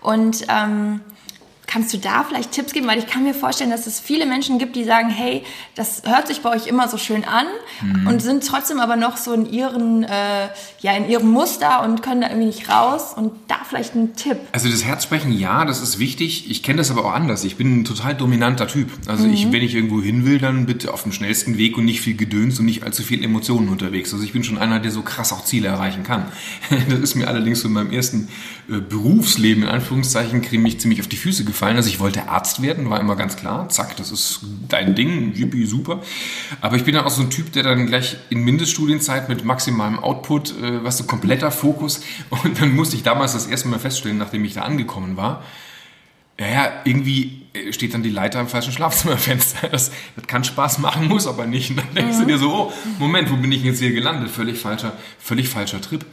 Und 0.00 0.46
ähm, 0.48 1.00
Kannst 1.74 1.92
du 1.92 1.98
da 1.98 2.22
vielleicht 2.22 2.52
Tipps 2.52 2.72
geben? 2.72 2.86
Weil 2.86 3.00
ich 3.00 3.08
kann 3.08 3.24
mir 3.24 3.34
vorstellen, 3.34 3.70
dass 3.70 3.88
es 3.88 3.98
viele 3.98 4.26
Menschen 4.26 4.60
gibt, 4.60 4.76
die 4.76 4.84
sagen, 4.84 5.10
hey, 5.10 5.42
das 5.74 6.02
hört 6.06 6.28
sich 6.28 6.40
bei 6.40 6.50
euch 6.50 6.68
immer 6.68 6.86
so 6.86 6.98
schön 6.98 7.24
an 7.24 7.46
mhm. 7.82 8.06
und 8.06 8.22
sind 8.22 8.46
trotzdem 8.46 8.78
aber 8.78 8.94
noch 8.94 9.16
so 9.16 9.32
in 9.32 9.52
ihren, 9.52 10.04
äh, 10.04 10.50
ja, 10.78 10.92
in 10.92 11.08
ihrem 11.08 11.28
Muster 11.32 11.82
und 11.82 12.00
können 12.00 12.20
da 12.20 12.28
irgendwie 12.28 12.46
nicht 12.46 12.68
raus. 12.68 13.14
Und 13.16 13.32
da 13.48 13.56
vielleicht 13.68 13.96
ein 13.96 14.14
Tipp. 14.14 14.36
Also 14.52 14.68
das 14.68 14.84
Herzsprechen, 14.84 15.32
ja, 15.36 15.64
das 15.64 15.80
ist 15.80 15.98
wichtig. 15.98 16.48
Ich 16.48 16.62
kenne 16.62 16.76
das 16.76 16.92
aber 16.92 17.06
auch 17.06 17.12
anders. 17.12 17.42
Ich 17.42 17.56
bin 17.56 17.80
ein 17.80 17.84
total 17.84 18.14
dominanter 18.14 18.68
Typ. 18.68 18.92
Also 19.08 19.26
mhm. 19.26 19.34
ich, 19.34 19.50
wenn 19.50 19.62
ich 19.62 19.74
irgendwo 19.74 20.00
hin 20.00 20.24
will, 20.24 20.38
dann 20.38 20.66
bitte 20.66 20.94
auf 20.94 21.02
dem 21.02 21.10
schnellsten 21.10 21.58
Weg 21.58 21.76
und 21.76 21.86
nicht 21.86 22.00
viel 22.00 22.14
Gedöns 22.14 22.60
und 22.60 22.66
nicht 22.66 22.84
allzu 22.84 23.02
viel 23.02 23.24
Emotionen 23.24 23.68
unterwegs. 23.68 24.12
Also 24.12 24.24
ich 24.24 24.32
bin 24.32 24.44
schon 24.44 24.58
einer, 24.58 24.78
der 24.78 24.92
so 24.92 25.02
krass 25.02 25.32
auch 25.32 25.44
Ziele 25.44 25.66
erreichen 25.66 26.04
kann. 26.04 26.26
das 26.88 27.00
ist 27.00 27.16
mir 27.16 27.26
allerdings 27.26 27.62
so 27.62 27.66
in 27.66 27.74
meinem 27.74 27.90
ersten 27.90 28.28
Berufsleben, 28.66 29.64
in 29.64 29.68
Anführungszeichen, 29.68 30.42
mich 30.62 30.80
ziemlich 30.80 31.00
auf 31.00 31.06
die 31.06 31.16
Füße 31.16 31.44
gefallen. 31.44 31.76
Also 31.76 31.88
ich 31.88 32.00
wollte 32.00 32.28
Arzt 32.28 32.62
werden, 32.62 32.88
war 32.88 32.98
immer 32.98 33.16
ganz 33.16 33.36
klar. 33.36 33.68
Zack, 33.68 33.96
das 33.96 34.10
ist 34.10 34.40
dein 34.68 34.94
Ding, 34.94 35.34
yippie, 35.34 35.66
super. 35.66 36.02
Aber 36.60 36.76
ich 36.76 36.84
bin 36.84 36.94
dann 36.94 37.04
auch 37.04 37.10
so 37.10 37.22
ein 37.22 37.30
Typ, 37.30 37.52
der 37.52 37.62
dann 37.62 37.86
gleich 37.86 38.16
in 38.30 38.44
Mindeststudienzeit 38.44 39.28
mit 39.28 39.44
maximalem 39.44 39.98
Output, 39.98 40.50
äh, 40.62 40.82
was 40.82 40.98
so 40.98 41.04
kompletter 41.04 41.50
Fokus. 41.50 42.00
Und 42.30 42.60
dann 42.60 42.74
musste 42.74 42.96
ich 42.96 43.02
damals 43.02 43.34
das 43.34 43.46
erste 43.46 43.68
Mal 43.68 43.78
feststellen, 43.78 44.18
nachdem 44.18 44.44
ich 44.44 44.54
da 44.54 44.62
angekommen 44.62 45.16
war, 45.16 45.42
ja, 46.38 46.72
irgendwie 46.84 47.42
äh, 47.52 47.72
steht 47.72 47.94
dann 47.94 48.02
die 48.02 48.10
Leiter 48.10 48.40
im 48.40 48.48
falschen 48.48 48.72
Schlafzimmerfenster. 48.72 49.68
Das, 49.74 49.90
das 50.16 50.26
kann 50.26 50.44
Spaß 50.44 50.78
machen, 50.78 51.08
muss 51.08 51.26
aber 51.26 51.46
nicht. 51.46 51.70
Und 51.70 51.76
dann 51.76 51.94
denkst 51.94 52.18
du 52.18 52.24
dir 52.24 52.38
so, 52.38 52.52
oh, 52.52 52.72
Moment, 52.98 53.30
wo 53.30 53.36
bin 53.36 53.52
ich 53.52 53.62
jetzt 53.62 53.80
hier 53.80 53.92
gelandet? 53.92 54.30
Völlig 54.30 54.58
falscher, 54.58 54.92
völlig 55.18 55.48
falscher 55.48 55.80
Trip. 55.80 56.04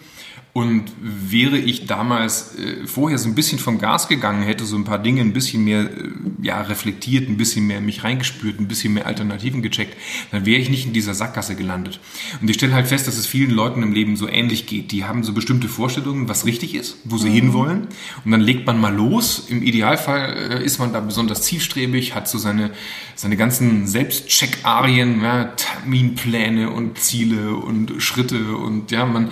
Und 0.53 0.91
wäre 0.99 1.57
ich 1.57 1.85
damals 1.85 2.57
äh, 2.57 2.85
vorher 2.85 3.17
so 3.17 3.29
ein 3.29 3.35
bisschen 3.35 3.57
vom 3.57 3.79
Gas 3.79 4.09
gegangen, 4.09 4.43
hätte 4.43 4.65
so 4.65 4.75
ein 4.75 4.83
paar 4.83 4.99
Dinge 4.99 5.21
ein 5.21 5.31
bisschen 5.31 5.63
mehr 5.63 5.83
äh, 5.83 6.09
ja, 6.41 6.59
reflektiert, 6.61 7.29
ein 7.29 7.37
bisschen 7.37 7.67
mehr 7.67 7.79
mich 7.79 8.03
reingespürt, 8.03 8.59
ein 8.59 8.67
bisschen 8.67 8.93
mehr 8.93 9.05
Alternativen 9.05 9.61
gecheckt, 9.61 9.95
dann 10.31 10.45
wäre 10.45 10.59
ich 10.59 10.69
nicht 10.69 10.85
in 10.85 10.91
dieser 10.91 11.13
Sackgasse 11.13 11.55
gelandet. 11.55 12.01
Und 12.41 12.49
ich 12.49 12.57
stelle 12.57 12.73
halt 12.73 12.87
fest, 12.87 13.07
dass 13.07 13.17
es 13.17 13.27
vielen 13.27 13.51
Leuten 13.51 13.81
im 13.81 13.93
Leben 13.93 14.17
so 14.17 14.27
ähnlich 14.27 14.65
geht. 14.65 14.91
Die 14.91 15.05
haben 15.05 15.23
so 15.23 15.31
bestimmte 15.31 15.69
Vorstellungen, 15.69 16.27
was 16.27 16.45
richtig 16.45 16.75
ist, 16.75 16.97
wo 17.05 17.17
sie 17.17 17.29
mhm. 17.29 17.33
hinwollen. 17.33 17.87
Und 18.25 18.31
dann 18.31 18.41
legt 18.41 18.67
man 18.67 18.77
mal 18.77 18.93
los. 18.93 19.45
Im 19.47 19.63
Idealfall 19.63 20.51
äh, 20.51 20.65
ist 20.65 20.79
man 20.79 20.91
da 20.91 20.99
besonders 20.99 21.43
zielstrebig, 21.43 22.13
hat 22.13 22.27
so 22.27 22.37
seine, 22.37 22.71
seine 23.15 23.37
ganzen 23.37 23.87
Selbstcheck-Arien, 23.87 25.23
ja, 25.23 25.45
Terminpläne 25.45 26.71
und 26.71 26.97
Ziele 26.97 27.55
und 27.55 28.01
Schritte 28.01 28.57
und 28.57 28.91
ja, 28.91 29.05
man, 29.05 29.31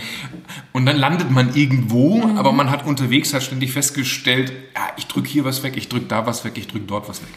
und 0.72 0.86
dann 0.86 0.96
landet 1.10 1.32
man 1.32 1.56
irgendwo, 1.56 2.18
mhm. 2.18 2.38
aber 2.38 2.52
man 2.52 2.70
hat 2.70 2.86
unterwegs 2.86 3.34
halt 3.34 3.44
ständig 3.44 3.72
festgestellt, 3.72 4.52
ja, 4.76 4.82
ich 4.98 5.08
drücke 5.08 5.28
hier 5.28 5.44
was 5.44 5.64
weg, 5.64 5.74
ich 5.76 5.90
drücke 5.90 6.06
da 6.06 6.26
was 6.26 6.46
weg, 6.46 6.54
ich 6.56 6.68
drücke 6.68 6.86
dort 6.86 7.10
was 7.10 7.22
weg. 7.22 7.30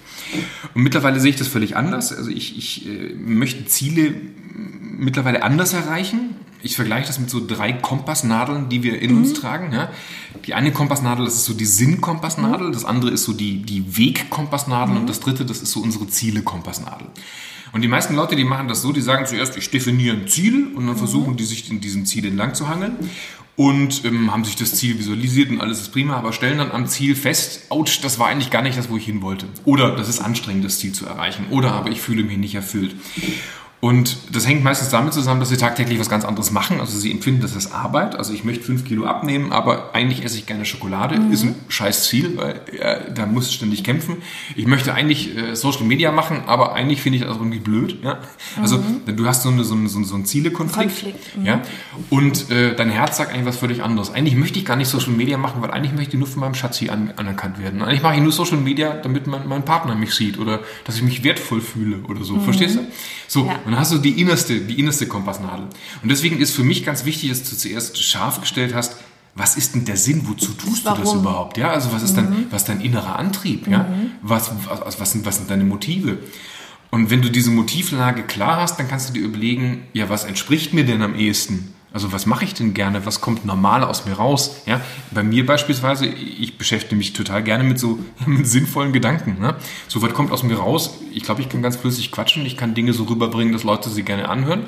Und 0.74 0.82
mittlerweile 0.82 1.20
sehe 1.20 1.30
ich 1.30 1.36
das 1.36 1.48
völlig 1.48 1.76
anders. 1.76 2.12
Also 2.12 2.30
ich, 2.30 2.56
ich 2.56 2.86
äh, 2.86 3.14
möchte 3.14 3.64
Ziele 3.66 4.14
mittlerweile 4.54 5.42
anders 5.42 5.72
erreichen. 5.72 6.36
Ich 6.62 6.76
vergleiche 6.76 7.08
das 7.08 7.18
mit 7.18 7.28
so 7.28 7.44
drei 7.44 7.72
Kompassnadeln, 7.72 8.68
die 8.68 8.82
wir 8.82 9.00
in 9.00 9.12
mhm. 9.12 9.18
uns 9.18 9.32
tragen. 9.32 9.72
Ja. 9.72 9.90
Die 10.46 10.54
eine 10.54 10.70
Kompassnadel, 10.70 11.24
das 11.24 11.34
ist 11.34 11.44
so 11.46 11.54
die 11.54 11.64
Sinnkompassnadel, 11.64 12.70
das 12.70 12.84
andere 12.84 13.10
ist 13.10 13.24
so 13.24 13.32
die, 13.32 13.62
die 13.62 13.96
Wegkompassnadel 13.96 14.94
mhm. 14.94 15.00
und 15.00 15.08
das 15.08 15.20
dritte, 15.20 15.44
das 15.44 15.62
ist 15.62 15.72
so 15.72 15.80
unsere 15.80 16.06
Ziele-Kompassnadel. 16.06 17.08
Und 17.72 17.80
die 17.80 17.88
meisten 17.88 18.14
Leute, 18.14 18.36
die 18.36 18.44
machen 18.44 18.68
das 18.68 18.82
so, 18.82 18.92
die 18.92 19.00
sagen 19.00 19.24
zuerst, 19.24 19.56
ich 19.56 19.70
definiere 19.70 20.14
ein 20.14 20.28
Ziel 20.28 20.66
und 20.74 20.86
dann 20.86 20.94
mhm. 20.94 20.98
versuchen 20.98 21.36
die 21.38 21.44
sich 21.44 21.70
in 21.70 21.80
diesem 21.80 22.04
Ziel 22.04 22.26
entlang 22.26 22.54
zu 22.54 22.68
hangeln 22.68 22.96
und 23.56 24.04
ähm, 24.04 24.32
haben 24.32 24.44
sich 24.44 24.56
das 24.56 24.74
Ziel 24.74 24.98
visualisiert 24.98 25.50
und 25.50 25.60
alles 25.60 25.80
ist 25.80 25.92
prima, 25.92 26.16
aber 26.16 26.32
stellen 26.32 26.58
dann 26.58 26.70
am 26.70 26.86
Ziel 26.86 27.14
fest, 27.14 27.66
ouch, 27.68 28.00
das 28.00 28.18
war 28.18 28.28
eigentlich 28.28 28.50
gar 28.50 28.62
nicht 28.62 28.78
das, 28.78 28.88
wo 28.88 28.96
ich 28.96 29.04
hin 29.04 29.22
wollte. 29.22 29.46
Oder 29.64 29.94
das 29.94 30.08
ist 30.08 30.20
anstrengend, 30.20 30.64
das 30.64 30.78
Ziel 30.78 30.92
zu 30.92 31.06
erreichen. 31.06 31.46
Oder 31.50 31.72
aber 31.72 31.90
ich 31.90 32.00
fühle 32.00 32.24
mich 32.24 32.38
nicht 32.38 32.54
erfüllt. 32.54 32.94
Und 33.84 34.16
das 34.30 34.46
hängt 34.46 34.62
meistens 34.62 34.90
damit 34.90 35.12
zusammen, 35.12 35.40
dass 35.40 35.48
sie 35.48 35.56
tagtäglich 35.56 35.98
was 35.98 36.08
ganz 36.08 36.24
anderes 36.24 36.52
machen. 36.52 36.78
Also 36.78 36.96
sie 36.96 37.10
empfinden 37.10 37.40
das 37.40 37.56
als 37.56 37.72
Arbeit. 37.72 38.14
Also 38.14 38.32
ich 38.32 38.44
möchte 38.44 38.62
fünf 38.62 38.84
Kilo 38.84 39.06
abnehmen, 39.06 39.50
aber 39.50 39.92
eigentlich 39.92 40.24
esse 40.24 40.38
ich 40.38 40.46
gerne 40.46 40.64
Schokolade. 40.64 41.18
Mhm. 41.18 41.32
Ist 41.32 41.42
ein 41.42 41.56
scheiß 41.66 42.06
Ziel, 42.06 42.36
weil 42.36 42.60
äh, 42.78 43.12
da 43.12 43.26
muss 43.26 43.48
ich 43.48 43.56
ständig 43.56 43.82
kämpfen. 43.82 44.18
Ich 44.54 44.68
möchte 44.68 44.94
eigentlich 44.94 45.36
äh, 45.36 45.56
Social 45.56 45.82
Media 45.82 46.12
machen, 46.12 46.42
aber 46.46 46.74
eigentlich 46.74 47.02
finde 47.02 47.18
ich 47.18 47.24
das 47.24 47.36
irgendwie 47.36 47.58
blöd. 47.58 47.98
Ja? 48.04 48.20
Also 48.60 48.78
mhm. 48.78 49.16
du 49.16 49.26
hast 49.26 49.42
so, 49.42 49.48
eine, 49.48 49.64
so, 49.64 49.74
eine, 49.74 49.88
so, 49.88 50.00
so 50.04 50.14
einen 50.14 50.26
Zielekonflikt. 50.26 51.02
Konflikt. 51.02 51.36
Mhm. 51.36 51.44
Ja? 51.44 51.62
Und 52.08 52.52
äh, 52.52 52.76
dein 52.76 52.88
Herz 52.88 53.16
sagt 53.16 53.32
eigentlich 53.32 53.46
was 53.46 53.56
völlig 53.56 53.82
anderes. 53.82 54.12
Eigentlich 54.12 54.36
möchte 54.36 54.60
ich 54.60 54.64
gar 54.64 54.76
nicht 54.76 54.86
Social 54.86 55.10
Media 55.10 55.38
machen, 55.38 55.60
weil 55.60 55.72
eigentlich 55.72 55.92
möchte 55.92 56.12
ich 56.12 56.20
nur 56.20 56.28
von 56.28 56.38
meinem 56.38 56.54
Schatzi 56.54 56.88
an, 56.88 57.14
anerkannt 57.16 57.60
werden. 57.60 57.82
Eigentlich 57.82 58.02
mache 58.02 58.14
ich 58.14 58.22
nur 58.22 58.30
Social 58.30 58.58
Media, 58.58 58.92
damit 58.92 59.26
mein, 59.26 59.48
mein 59.48 59.64
Partner 59.64 59.96
mich 59.96 60.14
sieht 60.14 60.38
oder 60.38 60.60
dass 60.84 60.94
ich 60.94 61.02
mich 61.02 61.24
wertvoll 61.24 61.60
fühle 61.60 61.96
oder 62.08 62.22
so. 62.22 62.36
Mhm. 62.36 62.42
Verstehst 62.42 62.76
du? 62.76 62.86
So, 63.26 63.46
ja. 63.46 63.71
Dann 63.72 63.80
hast 63.80 63.92
du 63.92 63.98
die 63.98 64.20
innerste, 64.20 64.60
die 64.60 64.78
innerste 64.78 65.06
Kompassnadel. 65.06 65.66
Und 66.02 66.08
deswegen 66.08 66.38
ist 66.38 66.54
für 66.54 66.64
mich 66.64 66.84
ganz 66.84 67.04
wichtig, 67.04 67.30
dass 67.30 67.48
du 67.48 67.56
zuerst 67.56 68.02
scharf 68.02 68.40
gestellt 68.40 68.74
hast, 68.74 68.96
was 69.34 69.56
ist 69.56 69.74
denn 69.74 69.84
der 69.84 69.96
Sinn? 69.96 70.22
Wozu 70.28 70.52
tust 70.52 70.84
Warum? 70.84 70.98
du 70.98 71.04
das 71.04 71.14
überhaupt? 71.14 71.56
Ja, 71.56 71.70
also 71.70 71.92
was 71.92 72.02
ist 72.02 72.12
mhm. 72.12 72.16
dein, 72.16 72.46
was 72.50 72.64
dein 72.64 72.80
innerer 72.80 73.18
Antrieb? 73.18 73.66
Ja, 73.66 73.84
mhm. 73.84 74.10
was, 74.20 74.50
was, 74.66 75.00
was, 75.00 75.12
sind, 75.12 75.24
was 75.24 75.36
sind 75.36 75.50
deine 75.50 75.64
Motive? 75.64 76.18
Und 76.90 77.08
wenn 77.08 77.22
du 77.22 77.30
diese 77.30 77.50
Motivlage 77.50 78.22
klar 78.24 78.60
hast, 78.60 78.78
dann 78.78 78.88
kannst 78.88 79.08
du 79.08 79.12
dir 79.14 79.22
überlegen, 79.22 79.84
ja, 79.94 80.10
was 80.10 80.24
entspricht 80.24 80.74
mir 80.74 80.84
denn 80.84 81.00
am 81.00 81.14
ehesten? 81.14 81.72
Also 81.92 82.12
was 82.12 82.26
mache 82.26 82.44
ich 82.44 82.54
denn 82.54 82.74
gerne? 82.74 83.04
Was 83.04 83.20
kommt 83.20 83.44
normal 83.44 83.84
aus 83.84 84.06
mir 84.06 84.14
raus? 84.14 84.62
Ja, 84.66 84.80
bei 85.10 85.22
mir 85.22 85.44
beispielsweise, 85.44 86.06
ich 86.06 86.56
beschäftige 86.56 86.96
mich 86.96 87.12
total 87.12 87.42
gerne 87.42 87.64
mit 87.64 87.78
so 87.78 87.98
mit 88.26 88.46
sinnvollen 88.46 88.92
Gedanken. 88.92 89.36
Ne? 89.40 89.54
So 89.88 90.00
was 90.02 90.14
kommt 90.14 90.32
aus 90.32 90.42
mir 90.42 90.56
raus. 90.56 90.98
Ich 91.12 91.22
glaube, 91.22 91.42
ich 91.42 91.48
kann 91.48 91.62
ganz 91.62 91.76
flüssig 91.76 92.10
quatschen. 92.10 92.46
Ich 92.46 92.56
kann 92.56 92.74
Dinge 92.74 92.92
so 92.92 93.04
rüberbringen, 93.04 93.52
dass 93.52 93.64
Leute 93.64 93.90
sie 93.90 94.02
gerne 94.02 94.28
anhören. 94.28 94.64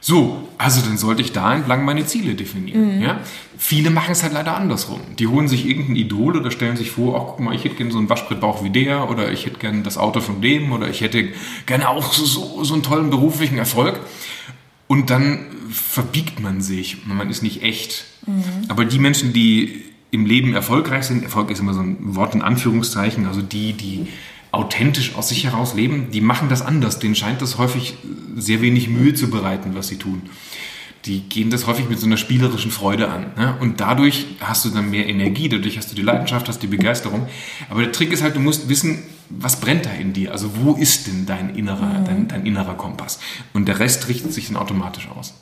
So, 0.00 0.46
also 0.58 0.82
dann 0.82 0.98
sollte 0.98 1.22
ich 1.22 1.32
da 1.32 1.54
entlang 1.54 1.84
meine 1.84 2.06
Ziele 2.06 2.34
definieren. 2.34 2.98
Mhm. 2.98 3.02
Ja? 3.02 3.20
Viele 3.56 3.90
machen 3.90 4.12
es 4.12 4.22
halt 4.22 4.34
leider 4.34 4.56
andersrum. 4.56 5.00
Die 5.18 5.26
holen 5.26 5.48
sich 5.48 5.66
irgendein 5.66 5.96
Idol 5.96 6.36
oder 6.36 6.50
stellen 6.50 6.76
sich 6.76 6.90
vor, 6.90 7.16
ach 7.16 7.32
guck 7.32 7.40
mal, 7.40 7.54
ich 7.54 7.64
hätte 7.64 7.76
gerne 7.76 7.90
so 7.90 7.98
einen 7.98 8.08
Waschbrettbauch 8.08 8.62
wie 8.62 8.70
der 8.70 9.10
oder 9.10 9.32
ich 9.32 9.46
hätte 9.46 9.58
gerne 9.58 9.82
das 9.82 9.98
Auto 9.98 10.20
von 10.20 10.40
dem 10.40 10.70
oder 10.72 10.88
ich 10.88 11.00
hätte 11.00 11.30
gerne 11.64 11.88
auch 11.88 12.12
so, 12.12 12.24
so, 12.24 12.62
so 12.62 12.74
einen 12.74 12.82
tollen 12.82 13.10
beruflichen 13.10 13.58
Erfolg. 13.58 13.98
Und 14.86 15.10
dann 15.10 15.55
verbiegt 15.70 16.40
man 16.40 16.60
sich, 16.60 17.06
man 17.06 17.30
ist 17.30 17.42
nicht 17.42 17.62
echt. 17.62 18.04
Mhm. 18.26 18.42
Aber 18.68 18.84
die 18.84 18.98
Menschen, 18.98 19.32
die 19.32 19.84
im 20.10 20.26
Leben 20.26 20.54
erfolgreich 20.54 21.04
sind, 21.04 21.24
Erfolg 21.24 21.50
ist 21.50 21.60
immer 21.60 21.74
so 21.74 21.80
ein 21.80 21.96
Wort 22.00 22.34
in 22.34 22.42
Anführungszeichen, 22.42 23.26
also 23.26 23.42
die, 23.42 23.72
die 23.72 24.06
authentisch 24.52 25.14
aus 25.14 25.28
sich 25.28 25.44
heraus 25.44 25.74
leben, 25.74 26.10
die 26.10 26.20
machen 26.20 26.48
das 26.48 26.62
anders. 26.62 26.98
Denen 26.98 27.14
scheint 27.14 27.42
das 27.42 27.58
häufig 27.58 27.94
sehr 28.36 28.62
wenig 28.62 28.88
Mühe 28.88 29.14
zu 29.14 29.28
bereiten, 29.28 29.74
was 29.74 29.88
sie 29.88 29.98
tun. 29.98 30.22
die 31.04 31.20
gehen 31.20 31.50
das 31.50 31.66
häufig 31.66 31.88
mit 31.88 32.00
so 32.00 32.06
einer 32.06 32.16
spielerischen 32.16 32.70
Freude 32.72 33.08
an. 33.08 33.26
Ne? 33.36 33.56
Und 33.60 33.80
dadurch 33.80 34.26
hast 34.40 34.64
du 34.64 34.70
dann 34.70 34.90
mehr 34.90 35.06
Energie, 35.06 35.48
dadurch 35.48 35.78
hast 35.78 35.90
du 35.90 35.94
die 35.94 36.02
Leidenschaft, 36.02 36.48
hast 36.48 36.62
die 36.62 36.66
Begeisterung. 36.66 37.28
Aber 37.70 37.82
der 37.82 37.92
Trick 37.92 38.12
ist 38.12 38.22
halt, 38.22 38.34
du 38.34 38.40
musst 38.40 38.68
wissen, 38.68 39.04
was 39.28 39.60
brennt 39.60 39.86
da 39.86 39.90
in 39.90 40.12
dir? 40.12 40.32
Also 40.32 40.50
wo 40.56 40.74
ist 40.74 41.06
denn 41.06 41.26
dein 41.26 41.54
innerer, 41.54 42.00
mhm. 42.00 42.04
dein, 42.04 42.28
dein 42.28 42.46
innerer 42.46 42.74
Kompass? 42.74 43.20
Und 43.52 43.66
der 43.68 43.78
Rest 43.78 44.08
richtet 44.08 44.32
sich 44.32 44.48
dann 44.48 44.56
automatisch 44.56 45.08
aus. 45.08 45.34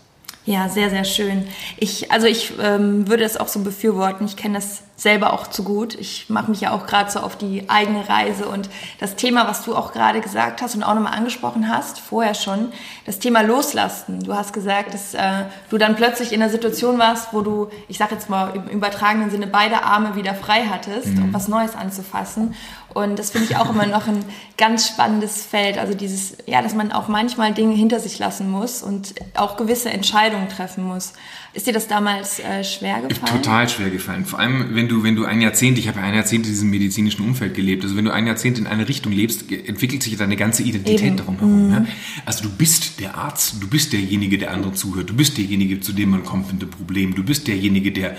Ja, 0.46 0.68
sehr, 0.68 0.90
sehr 0.90 1.04
schön. 1.04 1.46
Ich, 1.78 2.10
also 2.10 2.26
ich 2.26 2.52
ähm, 2.60 3.08
würde 3.08 3.24
es 3.24 3.38
auch 3.38 3.48
so 3.48 3.60
befürworten. 3.60 4.26
Ich 4.26 4.36
kenne 4.36 4.54
das 4.54 4.82
selber 4.96 5.32
auch 5.32 5.48
zu 5.48 5.64
gut. 5.64 5.94
Ich 5.94 6.30
mache 6.30 6.50
mich 6.50 6.60
ja 6.60 6.70
auch 6.70 6.86
gerade 6.86 7.10
so 7.10 7.20
auf 7.20 7.36
die 7.36 7.68
eigene 7.68 8.08
Reise 8.08 8.46
und 8.46 8.70
das 9.00 9.16
Thema, 9.16 9.48
was 9.48 9.64
du 9.64 9.74
auch 9.74 9.92
gerade 9.92 10.20
gesagt 10.20 10.62
hast 10.62 10.76
und 10.76 10.84
auch 10.84 10.94
nochmal 10.94 11.14
angesprochen 11.14 11.68
hast, 11.68 11.98
vorher 11.98 12.34
schon, 12.34 12.72
das 13.04 13.18
Thema 13.18 13.42
Loslassen. 13.42 14.20
Du 14.20 14.34
hast 14.34 14.52
gesagt, 14.52 14.94
dass 14.94 15.14
äh, 15.14 15.44
du 15.68 15.78
dann 15.78 15.96
plötzlich 15.96 16.32
in 16.32 16.40
einer 16.40 16.50
Situation 16.50 16.98
warst, 16.98 17.32
wo 17.32 17.40
du, 17.40 17.68
ich 17.88 17.98
sage 17.98 18.14
jetzt 18.14 18.30
mal 18.30 18.54
im 18.54 18.68
übertragenen 18.68 19.30
Sinne, 19.30 19.46
beide 19.46 19.82
Arme 19.82 20.14
wieder 20.14 20.34
frei 20.34 20.64
hattest, 20.70 21.08
mhm. 21.08 21.24
um 21.24 21.34
was 21.34 21.48
Neues 21.48 21.74
anzufassen. 21.74 22.54
Und 22.94 23.18
das 23.18 23.30
finde 23.30 23.48
ich 23.50 23.56
auch 23.56 23.70
immer 23.70 23.86
noch 23.86 24.06
ein 24.06 24.24
ganz 24.56 24.86
spannendes 24.86 25.44
Feld. 25.44 25.78
Also 25.78 25.94
dieses, 25.94 26.36
ja, 26.46 26.62
dass 26.62 26.74
man 26.74 26.92
auch 26.92 27.08
manchmal 27.08 27.52
Dinge 27.52 27.74
hinter 27.74 27.98
sich 27.98 28.20
lassen 28.20 28.48
muss 28.48 28.84
und 28.84 29.14
auch 29.34 29.56
gewisse 29.56 29.90
Entscheidungen 29.90 30.48
treffen 30.48 30.84
muss. 30.84 31.12
Ist 31.54 31.66
dir 31.66 31.72
das 31.72 31.88
damals 31.88 32.38
äh, 32.38 32.62
schwer 32.62 33.00
gefallen? 33.00 33.42
Total 33.42 33.68
schwer 33.68 33.90
gefallen. 33.90 34.24
Vor 34.24 34.38
allem, 34.38 34.74
wenn 34.74 34.83
du, 34.88 35.02
wenn 35.02 35.16
du 35.16 35.24
ein 35.24 35.40
Jahrzehnt, 35.40 35.78
ich 35.78 35.88
habe 35.88 36.00
ja 36.00 36.06
ein 36.06 36.14
Jahrzehnt 36.14 36.46
in 36.46 36.52
diesem 36.52 36.70
medizinischen 36.70 37.24
Umfeld 37.24 37.54
gelebt, 37.54 37.84
also 37.84 37.96
wenn 37.96 38.04
du 38.04 38.12
ein 38.12 38.26
Jahrzehnt 38.26 38.58
in 38.58 38.66
eine 38.66 38.88
Richtung 38.88 39.12
lebst, 39.12 39.50
entwickelt 39.50 40.02
sich 40.02 40.16
deine 40.16 40.36
ganze 40.36 40.62
Identität 40.62 41.02
Eben. 41.02 41.16
darum 41.16 41.38
herum. 41.38 41.66
Mhm. 41.66 41.72
Ja? 41.72 41.86
Also 42.24 42.44
du 42.44 42.50
bist 42.50 43.00
der 43.00 43.16
Arzt, 43.16 43.56
du 43.60 43.68
bist 43.68 43.92
derjenige, 43.92 44.38
der 44.38 44.52
anderen 44.52 44.74
zuhört, 44.74 45.10
du 45.10 45.14
bist 45.14 45.36
derjenige, 45.38 45.80
zu 45.80 45.92
dem 45.92 46.10
man 46.10 46.24
kommt 46.24 46.52
mit 46.52 46.62
dem 46.62 46.70
Problem, 46.70 47.14
du 47.14 47.22
bist 47.22 47.46
derjenige, 47.48 47.92
der 47.92 48.16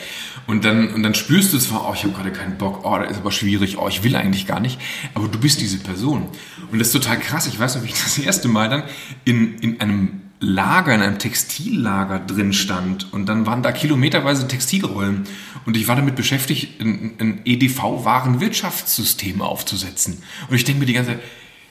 und 0.48 0.66
dann, 0.66 0.94
und 0.94 1.04
dann 1.04 1.16
spürst 1.16 1.54
du 1.54 1.58
zwar, 1.58 1.90
oh, 1.90 1.94
ich 1.94 2.04
habe 2.04 2.14
gerade 2.14 2.32
keinen 2.32 2.58
Bock, 2.58 2.82
oh, 2.84 2.98
das 2.98 3.12
ist 3.12 3.18
aber 3.18 3.32
schwierig, 3.32 3.78
oh, 3.78 3.88
ich 3.88 4.04
will 4.04 4.16
eigentlich 4.16 4.48
gar 4.48 4.60
nicht, 4.60 4.80
aber 5.14 5.28
du 5.28 5.40
bist 5.40 5.62
diese 5.62 5.78
Person. 5.78 6.28
Und 6.72 6.80
das 6.80 6.88
ist 6.88 6.94
total 6.94 7.20
krass. 7.20 7.48
Ich 7.48 7.60
weiß 7.60 7.76
noch, 7.76 7.84
wie 7.84 7.88
ich 7.88 7.94
das 7.94 8.18
erste 8.18 8.48
Mal 8.48 8.70
dann 8.70 8.84
in, 9.24 9.58
in 9.60 9.82
einem 9.82 10.25
Lager, 10.46 10.94
in 10.94 11.02
einem 11.02 11.18
Textillager 11.20 12.20
drin 12.20 12.54
stand 12.54 13.12
und 13.12 13.26
dann 13.26 13.46
waren 13.46 13.64
da 13.64 13.72
kilometerweise 13.72 14.48
Textilrollen 14.48 15.24
und 15.66 15.76
ich 15.76 15.88
war 15.88 15.96
damit 15.96 16.16
beschäftigt, 16.16 16.80
ein, 16.80 17.14
ein 17.20 17.42
EDV-Warenwirtschaftssystem 17.46 19.42
aufzusetzen. 19.42 20.22
Und 20.50 20.56
ich 20.56 20.64
denke 20.64 20.82
mir 20.82 20.86
die 20.86 20.94
ganze 20.94 21.12
Zeit, 21.14 21.22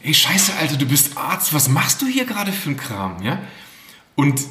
ey 0.03 0.13
Scheiße, 0.13 0.53
Alter, 0.61 0.77
du 0.77 0.87
bist 0.87 1.17
Arzt, 1.17 1.55
was 1.55 1.69
machst 1.69 2.03
du 2.03 2.07
hier 2.07 2.25
gerade 2.25 2.51
für 2.53 2.71
einen 2.71 2.77
Kram, 2.77 3.23
ja? 3.23 3.41
Und 4.17 4.43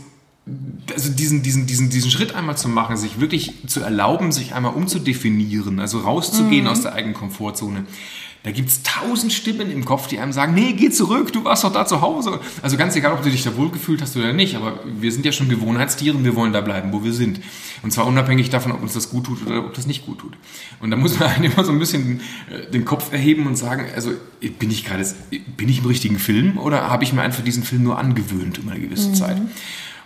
also 0.94 1.10
diesen, 1.12 1.42
diesen, 1.42 1.68
diesen, 1.68 1.90
diesen 1.90 2.12
Schritt 2.12 2.36
einmal 2.36 2.58
zu 2.58 2.68
machen, 2.68 2.98
sich 2.98 3.22
wirklich 3.22 3.54
zu 3.68 3.80
erlauben, 3.80 4.32
sich 4.32 4.54
einmal 4.54 4.74
umzudefinieren, 4.74 5.80
also 5.80 6.00
rauszugehen 6.00 6.66
mhm. 6.66 6.72
aus 6.72 6.82
der 6.82 6.94
eigenen 6.94 7.14
Komfortzone, 7.14 7.86
da 8.44 8.52
gibt 8.52 8.68
es 8.68 8.84
tausend 8.84 9.32
Stimmen 9.32 9.72
im 9.72 9.86
Kopf, 9.86 10.08
die 10.08 10.20
einem 10.20 10.34
sagen, 10.34 10.54
nee, 10.54 10.74
geh 10.74 10.90
zurück, 10.90 11.32
du 11.32 11.46
warst 11.46 11.64
doch 11.64 11.72
da 11.72 11.86
zu 11.86 12.02
Hause. 12.02 12.42
Also 12.62 12.76
ganz 12.76 12.94
egal, 12.96 13.14
ob 13.14 13.24
du 13.24 13.30
dich 13.30 13.44
da 13.44 13.56
wohlgefühlt 13.56 14.02
hast 14.02 14.18
oder 14.18 14.34
nicht, 14.34 14.56
aber 14.56 14.80
wir 14.86 15.14
sind 15.14 15.26
ja 15.26 15.32
schon 15.32 15.48
Gewohnheitstiere 15.48 16.18
und 16.18 16.26
wir 16.26 16.36
wollen 16.36 16.52
da 16.52 16.60
bleiben, 16.60 16.92
wo 16.92 17.06
wir 17.06 17.14
sind. 17.14 17.40
Und 17.84 17.92
zwar 17.92 18.06
unabhängig 18.06 18.50
davon, 18.50 18.74
ob 18.74 18.82
uns 18.82 18.94
das 18.94 19.10
gut 19.10 19.26
tut 19.26 19.48
oder 19.48 19.66
ob 19.66 19.74
das 19.74 19.88
nicht 19.88 20.06
gut 20.06 20.20
tut. 20.20 20.34
Und 20.82 20.92
da 20.92 20.98
muss 20.98 21.18
man 21.18 21.30
halt 21.36 21.44
immer 21.46 21.64
so 21.64 21.72
ein 21.72 21.80
bisschen 21.80 22.20
äh, 22.50 22.70
den 22.70 22.84
Kopf 22.84 23.14
erheben 23.14 23.48
und 23.48 23.56
sagen, 23.56 23.86
also 23.96 24.12
bin 24.60 24.70
ich 24.70 24.84
gerade, 24.84 25.06
bin 25.56 25.70
ich 25.70 25.80
im 25.80 25.86
richtigen 25.86 26.20
Film 26.20 26.58
oder 26.58 26.90
habe 26.90 27.06
ich 27.06 27.14
mir 27.14 27.22
einfach 27.22 27.46
diesen 27.46 27.64
Film 27.64 27.84
nur 27.84 27.98
angewöhnt 27.98 28.60
um 28.60 28.68
eine 28.68 28.82
gewisse 28.82 29.10
mhm. 29.10 29.16
Zeit? 29.16 29.38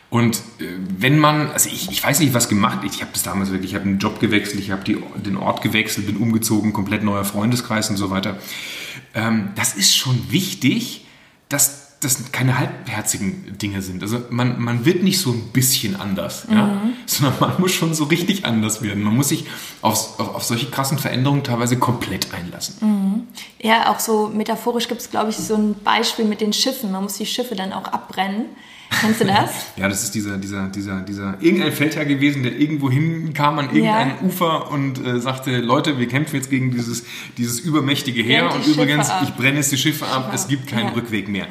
Und 0.09 0.37
äh, 0.59 0.65
wenn 0.97 1.19
man, 1.19 1.49
also 1.51 1.69
ich, 1.69 1.91
ich 1.91 2.03
weiß 2.03 2.19
nicht, 2.19 2.33
was 2.33 2.47
gemacht, 2.47 2.79
ich, 2.85 2.95
ich 2.95 3.01
habe 3.01 3.11
das 3.13 3.23
damals 3.23 3.51
wirklich, 3.51 3.71
ich 3.71 3.75
habe 3.75 3.85
einen 3.85 3.99
Job 3.99 4.19
gewechselt, 4.19 4.59
ich 4.59 4.71
habe 4.71 4.83
den 4.83 5.37
Ort 5.37 5.61
gewechselt, 5.61 6.07
bin 6.07 6.17
umgezogen, 6.17 6.71
komplett 6.71 7.03
neuer 7.03 7.25
Freundeskreis 7.25 7.89
und 7.89 7.97
so 7.97 8.09
weiter. 8.09 8.37
Ähm, 9.13 9.49
das 9.55 9.75
ist 9.75 9.95
schon 9.95 10.31
wichtig, 10.31 11.05
dass 11.49 11.87
das 11.99 12.31
keine 12.31 12.59
halbherzigen 12.59 13.57
Dinge 13.57 13.81
sind. 13.81 14.03
Also 14.03 14.19
man, 14.29 14.61
man 14.61 14.85
wird 14.85 15.01
nicht 15.01 15.19
so 15.19 15.31
ein 15.31 15.49
bisschen 15.51 15.95
anders, 15.99 16.47
mhm. 16.47 16.55
ja? 16.55 16.81
sondern 17.07 17.39
man 17.39 17.59
muss 17.59 17.73
schon 17.73 17.93
so 17.93 18.05
richtig 18.05 18.45
anders 18.45 18.83
werden. 18.83 19.03
Man 19.03 19.15
muss 19.15 19.29
sich 19.29 19.45
auf, 19.81 20.19
auf, 20.19 20.35
auf 20.35 20.43
solche 20.43 20.67
krassen 20.67 20.99
Veränderungen 20.99 21.43
teilweise 21.43 21.77
komplett 21.77 22.33
einlassen. 22.33 22.75
Mhm. 22.81 23.27
Ja, 23.59 23.91
auch 23.91 23.99
so 23.99 24.27
metaphorisch 24.27 24.87
gibt 24.87 25.01
es, 25.01 25.09
glaube 25.09 25.31
ich, 25.31 25.37
so 25.37 25.55
ein 25.55 25.75
Beispiel 25.83 26.25
mit 26.25 26.39
den 26.39 26.53
Schiffen. 26.53 26.91
Man 26.91 27.03
muss 27.03 27.17
die 27.17 27.25
Schiffe 27.25 27.55
dann 27.55 27.73
auch 27.73 27.87
abbrennen 27.87 28.45
Kennst 28.89 29.21
du 29.21 29.25
das? 29.25 29.51
ja, 29.75 29.87
das 29.87 30.03
ist 30.03 30.15
dieser, 30.15 30.37
dieser, 30.37 30.67
dieser, 30.67 31.01
dieser, 31.01 31.37
irgendein 31.41 31.71
Feldherr 31.71 32.05
gewesen, 32.05 32.43
der 32.43 32.57
irgendwo 32.57 32.89
hinkam 32.89 33.59
an 33.59 33.65
irgendein 33.65 34.09
ja. 34.09 34.21
Ufer 34.21 34.71
und 34.71 35.05
äh, 35.05 35.19
sagte, 35.19 35.57
Leute, 35.59 35.99
wir 35.99 36.07
kämpfen 36.07 36.35
jetzt 36.35 36.49
gegen 36.49 36.71
dieses, 36.71 37.03
dieses 37.37 37.59
übermächtige 37.59 38.23
Heer 38.23 38.53
und 38.53 38.65
übrigens, 38.65 39.09
ab. 39.09 39.21
ich 39.23 39.33
brenne 39.35 39.57
jetzt 39.57 39.71
die 39.71 39.77
Schiffe 39.77 40.07
ab, 40.07 40.31
es 40.33 40.47
gibt 40.47 40.67
keinen 40.67 40.87
ja. 40.87 40.93
Rückweg 40.93 41.27
mehr. 41.27 41.47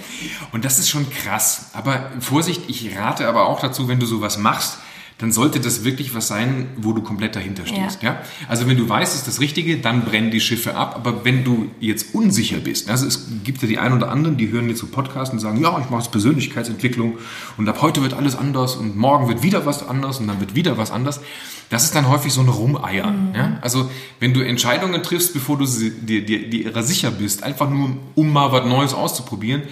Und 0.52 0.64
das 0.64 0.78
ist 0.78 0.88
schon 0.88 1.09
krass. 1.11 1.71
Aber 1.73 2.11
Vorsicht, 2.21 2.62
ich 2.69 2.97
rate 2.97 3.28
aber 3.28 3.47
auch 3.47 3.61
dazu, 3.61 3.88
wenn 3.88 4.00
du 4.00 4.07
sowas 4.07 4.38
machst, 4.38 4.78
dann 5.18 5.32
sollte 5.32 5.61
das 5.61 5.82
wirklich 5.82 6.14
was 6.14 6.28
sein, 6.28 6.68
wo 6.76 6.92
du 6.92 7.00
komplett 7.00 7.37
dahinter 7.37 7.64
stehst. 7.64 8.02
Ja. 8.02 8.11
ja? 8.11 8.23
Also 8.49 8.68
wenn 8.68 8.76
du 8.76 8.87
weißt, 8.87 9.14
es 9.14 9.20
ist 9.20 9.28
das 9.28 9.40
Richtige, 9.40 9.78
dann 9.78 10.04
brennen 10.04 10.30
die 10.30 10.40
Schiffe 10.40 10.75
ab. 10.75 10.94
Aber 10.94 11.25
wenn 11.25 11.42
du 11.42 11.70
jetzt 11.80 12.14
unsicher 12.14 12.58
bist, 12.58 12.90
also 12.90 13.06
es 13.06 13.26
gibt 13.42 13.62
ja 13.62 13.68
die 13.68 13.78
einen 13.78 13.94
oder 13.94 14.11
anderen, 14.11 14.37
die 14.37 14.50
hören 14.50 14.68
jetzt 14.68 14.80
so 14.80 14.88
Podcasts 14.88 15.32
und 15.32 15.40
sagen, 15.40 15.58
ja, 15.62 15.78
ich 15.80 15.88
mache 15.88 16.02
jetzt 16.02 16.12
Persönlichkeitsentwicklung 16.12 17.16
und 17.56 17.66
ab 17.66 17.80
heute 17.80 18.02
wird 18.02 18.12
alles 18.12 18.37
anders 18.37 18.76
und 18.76 18.96
morgen 18.96 19.26
wird 19.28 19.42
wieder 19.42 19.64
was 19.64 19.88
anders 19.88 20.20
und 20.20 20.26
dann 20.26 20.38
wird 20.38 20.54
wieder 20.54 20.76
was 20.76 20.90
anders. 20.90 21.23
Das 21.70 21.85
ist 21.85 21.94
dann 21.94 22.08
häufig 22.08 22.35
so 22.35 22.42
ein 22.42 22.49
Rumeiern. 22.49 23.30
Mhm. 23.30 23.35
Ja? 23.35 23.58
Also 23.62 23.90
wenn 24.20 24.35
du 24.35 24.42
Entscheidungen 24.42 25.02
triffst, 25.02 25.32
bevor 25.32 25.56
du 25.56 25.64
dir, 25.66 26.26
dir, 26.26 26.50
dir 26.50 26.82
sicher 26.82 27.11
bist, 27.11 27.42
einfach 27.42 27.70
nur 27.70 27.96
um 28.14 28.32
mal 28.32 28.52
was 28.52 28.66
Neues 28.66 28.92
auszuprobieren, 28.92 29.62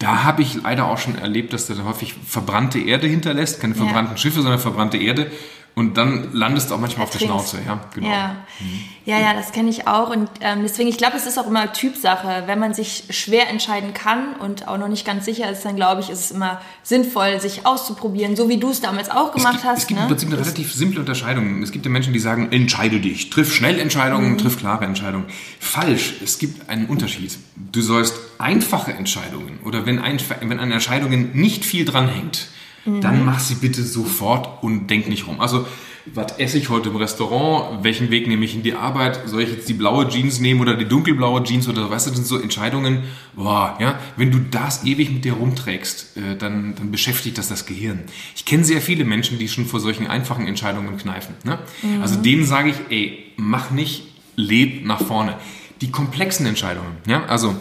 da 0.00 0.24
habe 0.24 0.40
ich 0.40 0.54
leider 0.54 0.86
auch 0.86 0.98
schon 0.98 1.16
erlebt, 1.16 1.52
dass 1.52 1.66
der 1.66 1.84
häufig 1.84 2.14
verbrannte 2.26 2.80
Erde 2.80 3.06
hinterlässt, 3.06 3.60
keine 3.60 3.74
verbrannten 3.74 4.14
ja. 4.14 4.16
Schiffe, 4.16 4.40
sondern 4.40 4.58
verbrannte 4.58 4.96
Erde. 4.96 5.30
Und 5.74 5.96
dann 5.96 6.32
landest 6.32 6.70
du 6.70 6.74
auch 6.74 6.80
manchmal 6.80 7.04
auf 7.04 7.10
der 7.10 7.20
Schnauze, 7.20 7.58
ja, 7.64 7.80
genau. 7.94 8.08
Ja, 8.08 8.36
mhm. 8.58 8.80
ja, 9.04 9.18
ja, 9.18 9.34
das 9.34 9.52
kenne 9.52 9.70
ich 9.70 9.86
auch. 9.86 10.10
Und 10.10 10.28
ähm, 10.40 10.60
deswegen, 10.62 10.88
ich 10.88 10.98
glaube, 10.98 11.16
es 11.16 11.26
ist 11.26 11.38
auch 11.38 11.46
immer 11.46 11.72
Typsache. 11.72 12.42
Wenn 12.46 12.58
man 12.58 12.74
sich 12.74 13.04
schwer 13.10 13.48
entscheiden 13.48 13.94
kann 13.94 14.34
und 14.34 14.68
auch 14.68 14.78
noch 14.78 14.88
nicht 14.88 15.06
ganz 15.06 15.24
sicher 15.24 15.50
ist, 15.50 15.64
dann 15.64 15.76
glaube 15.76 16.00
ich, 16.00 16.10
ist 16.10 16.24
es 16.26 16.30
immer 16.32 16.60
sinnvoll, 16.82 17.40
sich 17.40 17.66
auszuprobieren, 17.66 18.36
so 18.36 18.48
wie 18.48 18.58
du 18.58 18.70
es 18.70 18.80
damals 18.80 19.10
auch 19.10 19.32
gemacht 19.32 19.56
es 19.56 19.62
gibt, 19.62 19.64
hast. 19.64 19.78
Es 19.78 19.86
gibt 19.86 20.00
ne? 20.00 20.04
im 20.04 20.08
Prinzip 20.08 20.28
eine 20.28 20.36
das 20.36 20.46
relativ 20.46 20.74
simple 20.74 21.00
Unterscheidung. 21.00 21.62
Es 21.62 21.70
gibt 21.70 21.86
ja 21.86 21.90
Menschen, 21.90 22.12
die 22.12 22.18
sagen, 22.18 22.50
entscheide 22.50 23.00
dich, 23.00 23.30
triff 23.30 23.54
schnell 23.54 23.78
Entscheidungen, 23.78 24.32
mhm. 24.32 24.38
triff 24.38 24.58
klare 24.58 24.84
Entscheidungen. 24.84 25.26
Falsch, 25.60 26.14
es 26.22 26.38
gibt 26.38 26.68
einen 26.68 26.86
Unterschied. 26.86 27.38
Du 27.56 27.80
sollst 27.80 28.14
einfache 28.38 28.92
Entscheidungen 28.92 29.60
oder 29.64 29.86
wenn, 29.86 29.98
ein, 29.98 30.18
wenn 30.40 30.58
an 30.58 30.72
Entscheidungen 30.72 31.30
nicht 31.34 31.64
viel 31.64 31.84
dranhängt, 31.84 32.48
mhm. 32.84 33.00
dann 33.00 33.24
mach 33.24 33.40
sie 33.40 33.56
bitte 33.56 33.82
sofort 33.82 34.62
und 34.62 34.88
denk 34.88 35.08
nicht 35.08 35.26
rum. 35.26 35.40
Also, 35.40 35.66
was 36.06 36.38
esse 36.38 36.58
ich 36.58 36.70
heute 36.70 36.88
im 36.88 36.96
Restaurant? 36.96 37.84
Welchen 37.84 38.10
Weg 38.10 38.26
nehme 38.26 38.44
ich 38.44 38.54
in 38.54 38.62
die 38.62 38.74
Arbeit? 38.74 39.20
Soll 39.26 39.42
ich 39.42 39.50
jetzt 39.50 39.68
die 39.68 39.74
blaue 39.74 40.08
Jeans 40.08 40.40
nehmen 40.40 40.60
oder 40.60 40.74
die 40.74 40.86
dunkelblaue 40.86 41.42
Jeans 41.44 41.68
oder 41.68 41.90
weißt 41.90 42.06
du, 42.06 42.10
das 42.10 42.18
sind 42.18 42.26
so 42.26 42.38
Entscheidungen, 42.38 43.04
boah, 43.34 43.76
ja, 43.80 43.98
wenn 44.16 44.30
du 44.30 44.38
das 44.38 44.84
ewig 44.84 45.10
mit 45.10 45.24
dir 45.24 45.34
rumträgst, 45.34 46.16
äh, 46.16 46.36
dann, 46.36 46.74
dann 46.74 46.90
beschäftigt 46.90 47.38
das 47.38 47.48
das 47.48 47.66
Gehirn. 47.66 48.00
Ich 48.34 48.44
kenne 48.44 48.64
sehr 48.64 48.80
viele 48.80 49.04
Menschen, 49.04 49.38
die 49.38 49.48
schon 49.48 49.66
vor 49.66 49.80
solchen 49.80 50.06
einfachen 50.06 50.46
Entscheidungen 50.46 50.96
kneifen. 50.96 51.34
Ne? 51.44 51.58
Mhm. 51.82 52.02
Also 52.02 52.16
denen 52.16 52.44
sage 52.46 52.70
ich, 52.70 52.76
ey, 52.88 53.18
mach 53.36 53.70
nicht, 53.70 54.04
leb 54.36 54.86
nach 54.86 55.02
vorne. 55.02 55.36
Die 55.80 55.90
komplexen 55.90 56.46
Entscheidungen, 56.46 56.96
ja, 57.06 57.24
also 57.26 57.54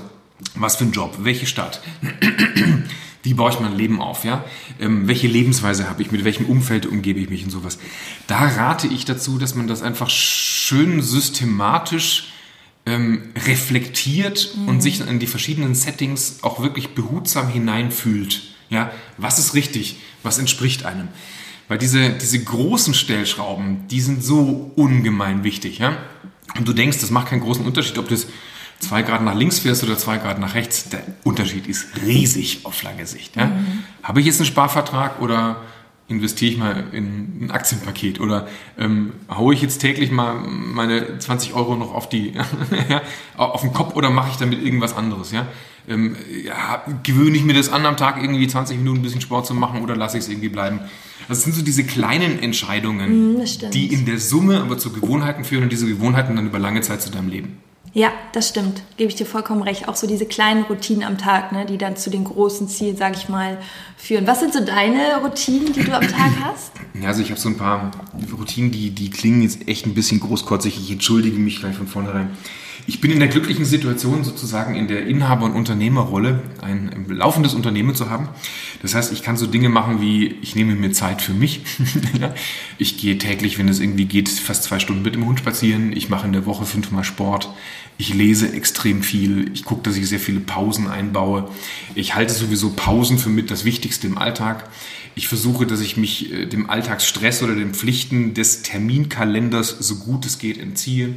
was 0.55 0.77
für 0.77 0.85
ein 0.85 0.91
Job, 0.91 1.17
welche 1.19 1.45
Stadt, 1.45 1.81
wie 3.29 3.36
baue 3.36 3.51
ich 3.51 3.59
mein 3.59 3.77
Leben 3.77 4.01
auf, 4.01 4.25
ja? 4.25 4.43
Ähm, 4.79 5.07
welche 5.07 5.27
Lebensweise 5.27 5.88
habe 5.88 6.01
ich, 6.01 6.12
mit 6.12 6.24
welchem 6.24 6.48
Umfeld 6.48 6.88
umgebe 6.88 7.19
ich 7.19 7.29
mich 7.29 7.43
und 7.43 7.51
sowas. 7.51 7.77
Da 8.25 8.39
rate 8.39 8.88
ich 8.88 9.05
dazu, 9.05 9.38
dass 9.38 9.53
man 9.53 9.67
das 9.67 9.83
einfach 9.83 10.09
schön 10.09 11.03
systematisch 11.03 12.33
ähm, 12.88 13.29
reflektiert 13.45 14.55
mhm. 14.57 14.67
und 14.67 14.81
sich 14.81 15.00
in 15.00 15.19
die 15.19 15.27
verschiedenen 15.27 15.75
Settings 15.75 16.39
auch 16.41 16.59
wirklich 16.59 16.95
behutsam 16.95 17.48
hineinfühlt. 17.50 18.41
Ja, 18.71 18.91
was 19.17 19.38
ist 19.38 19.53
richtig? 19.53 19.98
Was 20.24 20.39
entspricht 20.39 20.86
einem? 20.86 21.09
Weil 21.67 21.77
diese, 21.77 22.09
diese 22.09 22.43
großen 22.43 22.95
Stellschrauben, 22.95 23.88
die 23.89 24.01
sind 24.01 24.24
so 24.24 24.71
ungemein 24.75 25.43
wichtig, 25.43 25.77
ja? 25.77 26.00
Und 26.57 26.67
du 26.67 26.74
denkst, 26.74 26.98
das 27.00 27.12
macht 27.12 27.27
keinen 27.27 27.41
großen 27.41 27.63
Unterschied, 27.63 28.00
ob 28.00 28.09
das 28.09 28.25
zwei 28.79 29.01
Grad 29.01 29.24
nach 29.24 29.36
links 29.36 29.59
fährst 29.59 29.83
oder 29.83 29.98
zwei 29.98 30.17
Grad 30.17 30.39
nach 30.39 30.55
rechts, 30.55 30.89
der 30.89 31.01
Unterschied 31.24 31.67
ist 31.67 31.88
riesig 32.05 32.62
auf 32.63 32.81
lange 32.83 33.05
Sicht. 33.05 33.36
Ja? 33.36 33.48
Mhm. 33.48 33.83
Habe 34.03 34.19
ich 34.21 34.25
jetzt 34.25 34.39
einen 34.39 34.48
Sparvertrag 34.48 35.21
oder 35.21 35.57
investiere 36.09 36.51
ich 36.51 36.57
mal 36.57 36.86
in 36.91 37.45
ein 37.45 37.51
Aktienpaket 37.51 38.19
oder 38.19 38.48
ähm, 38.79 39.13
haue 39.29 39.53
ich 39.53 39.62
jetzt 39.62 39.77
täglich 39.77 40.09
mal 40.09 40.33
meine 40.33 41.19
20 41.19 41.53
Euro 41.53 41.75
noch 41.75 41.93
auf 41.93 42.09
die 42.09 42.33
auf 43.38 43.62
den 43.62 43.74
Kopf 43.74 43.95
oder 43.95 44.09
mache 44.09 44.31
ich 44.31 44.38
damit 44.38 44.63
irgendwas 44.63 44.95
anderes, 44.95 45.31
ja? 45.31 45.45
Ähm, 45.88 46.15
ja, 46.43 46.83
gewöhne 47.03 47.38
ich 47.38 47.43
mir 47.43 47.53
das 47.53 47.71
an, 47.71 47.86
am 47.86 47.95
Tag 47.95 48.21
irgendwie 48.21 48.48
20 48.48 48.77
Minuten 48.77 49.00
ein 49.00 49.03
bisschen 49.03 49.21
Sport 49.21 49.45
zu 49.45 49.53
machen 49.53 49.81
oder 49.81 49.95
lasse 49.95 50.17
ich 50.17 50.24
es 50.24 50.29
irgendwie 50.29 50.50
bleiben? 50.50 50.79
Das 51.27 51.43
sind 51.43 51.53
so 51.55 51.62
diese 51.62 51.83
kleinen 51.83 52.39
Entscheidungen, 52.39 53.36
mm, 53.38 53.43
die 53.71 53.93
in 53.93 54.05
der 54.05 54.19
Summe 54.19 54.62
aber 54.62 54.79
zu 54.79 54.91
Gewohnheiten 54.91 55.43
führen 55.43 55.63
und 55.63 55.71
diese 55.71 55.88
Gewohnheiten 55.88 56.36
dann 56.36 56.48
über 56.48 56.57
lange 56.57 56.81
Zeit 56.81 57.03
zu 57.03 57.12
deinem 57.12 57.29
Leben. 57.29 57.57
Ja, 57.93 58.12
das 58.34 58.50
stimmt. 58.50 58.84
Gebe 58.98 59.10
ich 59.10 59.15
dir 59.15 59.25
vollkommen 59.25 59.63
recht. 59.63 59.88
Auch 59.88 59.96
so 59.96 60.05
diese 60.05 60.25
kleinen 60.25 60.63
Routinen 60.63 61.03
am 61.03 61.17
Tag, 61.17 61.51
ne, 61.51 61.65
die 61.65 61.77
dann 61.77 61.98
zu 61.98 62.10
den 62.10 62.24
großen 62.24 62.67
Zielen, 62.67 62.98
sage 62.98 63.15
ich 63.17 63.29
mal, 63.29 63.58
führen. 63.98 64.27
Was 64.27 64.39
sind 64.41 64.53
so 64.53 64.63
deine 64.63 65.17
Routinen, 65.24 65.74
die 65.74 65.84
du 65.84 65.96
am 65.96 66.01
Tag 66.01 66.31
hast? 66.43 66.72
Ja, 66.93 67.08
also 67.08 67.22
ich 67.22 67.31
habe 67.31 67.39
so 67.39 67.50
ein 67.50 67.58
paar 67.58 67.91
Routinen, 68.38 68.72
die, 68.72 68.91
die 68.91 69.10
klingen 69.10 69.41
jetzt 69.41 69.67
echt 69.67 69.86
ein 69.86 69.96
bisschen 69.96 70.19
großkotzig. 70.19 70.77
Ich 70.79 70.91
entschuldige 70.91 71.38
mich 71.38 71.60
gleich 71.60 71.75
von 71.75 71.88
vornherein. 71.88 72.29
Ich 72.89 73.01
bin 73.01 73.12
in 73.12 73.19
der 73.19 73.27
glücklichen 73.27 73.65
Situation, 73.65 74.24
sozusagen 74.24 74.74
in 74.74 74.88
der 74.88 75.05
Inhaber- 75.05 75.46
und 75.46 75.51
Unternehmerrolle 75.51 76.41
ein 76.60 77.05
laufendes 77.08 77.53
Unternehmen 77.53 77.93
zu 77.93 78.10
haben. 78.10 78.29
Das 78.81 78.96
heißt, 78.96 79.13
ich 79.13 79.22
kann 79.22 79.38
so 79.38 79.46
Dinge 79.46 79.69
machen 79.69 80.01
wie, 80.01 80.25
ich 80.41 80.55
nehme 80.55 80.74
mir 80.74 80.91
Zeit 80.91 81.22
für 81.22 81.34
mich. 81.34 81.62
ich 82.79 82.98
gehe 82.98 83.19
täglich, 83.19 83.60
wenn 83.60 83.67
es 83.67 83.79
irgendwie 83.79 84.05
geht, 84.05 84.27
fast 84.27 84.63
zwei 84.63 84.79
Stunden 84.79 85.03
mit 85.03 85.13
dem 85.13 85.27
Hund 85.27 85.38
spazieren. 85.38 85.96
Ich 85.96 86.10
mache 86.10 86.25
in 86.25 86.34
der 86.34 86.48
Woche 86.48 86.65
fünfmal 86.65 87.03
Sport. 87.03 87.53
Ich 88.00 88.12
lese 88.12 88.51
extrem 88.53 89.03
viel. 89.03 89.51
Ich 89.53 89.65
gucke, 89.65 89.84
dass 89.84 89.96
ich 89.96 90.10
sehr 90.10 90.19
viele 90.19 90.39
Pausen 90.39 90.88
einbaue. 90.88 91.48
Ich 91.93 92.15
halte 92.15 92.34
sowieso 92.34 92.72
Pausen 92.72 93.19
für 93.19 93.29
mit 93.29 93.51
das 93.51 93.65
Wichtigste 93.65 94.08
im 94.08 94.17
Alltag. 94.17 94.67
Ich 95.13 95.27
versuche, 95.27 95.67
dass 95.67 95.81
ich 95.81 95.96
mich 95.96 96.34
äh, 96.34 96.48
dem 96.48 96.72
Alltagsstress 96.72 97.43
oder 97.43 97.53
den 97.53 97.75
Pflichten 97.75 98.34
des 98.34 98.63
Terminkalenders 98.63 99.77
so 99.77 99.98
gut 99.98 100.25
es 100.25 100.39
geht 100.39 100.58
entziehe. 100.58 101.13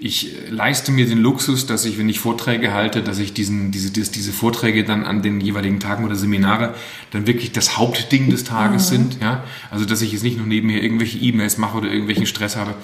Ich 0.00 0.34
äh, 0.34 0.50
leiste 0.50 0.92
mir 0.92 1.06
den 1.06 1.18
Luxus, 1.18 1.66
dass 1.66 1.84
ich, 1.84 1.98
wenn 1.98 2.08
ich 2.08 2.20
Vorträge 2.20 2.72
halte, 2.72 3.02
dass 3.02 3.18
ich 3.18 3.32
diesen, 3.32 3.70
diese, 3.70 3.90
diese 3.90 4.32
Vorträge 4.32 4.84
dann 4.84 5.04
an 5.04 5.22
den 5.22 5.40
jeweiligen 5.40 5.80
Tagen 5.80 6.04
oder 6.04 6.14
Seminare 6.14 6.74
dann 7.10 7.26
wirklich 7.26 7.52
das 7.52 7.76
Hauptding 7.76 8.30
des 8.30 8.44
Tages 8.44 8.90
mhm. 8.90 8.96
sind. 8.96 9.18
Ja? 9.20 9.44
Also, 9.70 9.84
dass 9.84 10.02
ich 10.02 10.12
jetzt 10.12 10.22
nicht 10.22 10.38
noch 10.38 10.46
nebenher 10.46 10.82
irgendwelche 10.82 11.18
E-Mails 11.18 11.58
mache 11.58 11.78
oder 11.78 11.90
irgendwelchen 11.90 12.26
Stress 12.26 12.56
habe. 12.56 12.74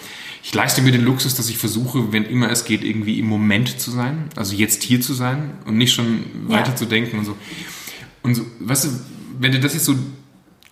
Ich 0.43 0.53
leiste 0.53 0.83
mir 0.83 0.93
den 0.93 1.03
Luxus, 1.03 1.35
dass 1.35 1.49
ich 1.49 1.57
versuche, 1.57 2.13
wenn 2.13 2.25
immer 2.25 2.51
es 2.51 2.65
geht, 2.65 2.85
irgendwie 2.85 3.19
im 3.19 3.27
Moment 3.27 3.81
zu 3.81 3.91
sein. 3.91 4.29
Also 4.37 4.55
jetzt 4.55 4.83
hier 4.83 5.01
zu 5.01 5.15
sein 5.15 5.53
und 5.65 5.79
nicht 5.79 5.95
schon 5.95 6.25
ja. 6.49 6.57
weiter 6.57 6.77
zu 6.77 6.85
denken 6.85 7.19
und 7.19 7.25
so. 7.25 7.37
Und 8.23 8.35
so, 8.35 8.45
weißt 8.61 8.85
du, 8.85 8.89
wenn 9.39 9.53
du 9.53 9.61
das 9.61 9.75
jetzt 9.75 9.87
so 9.87 9.95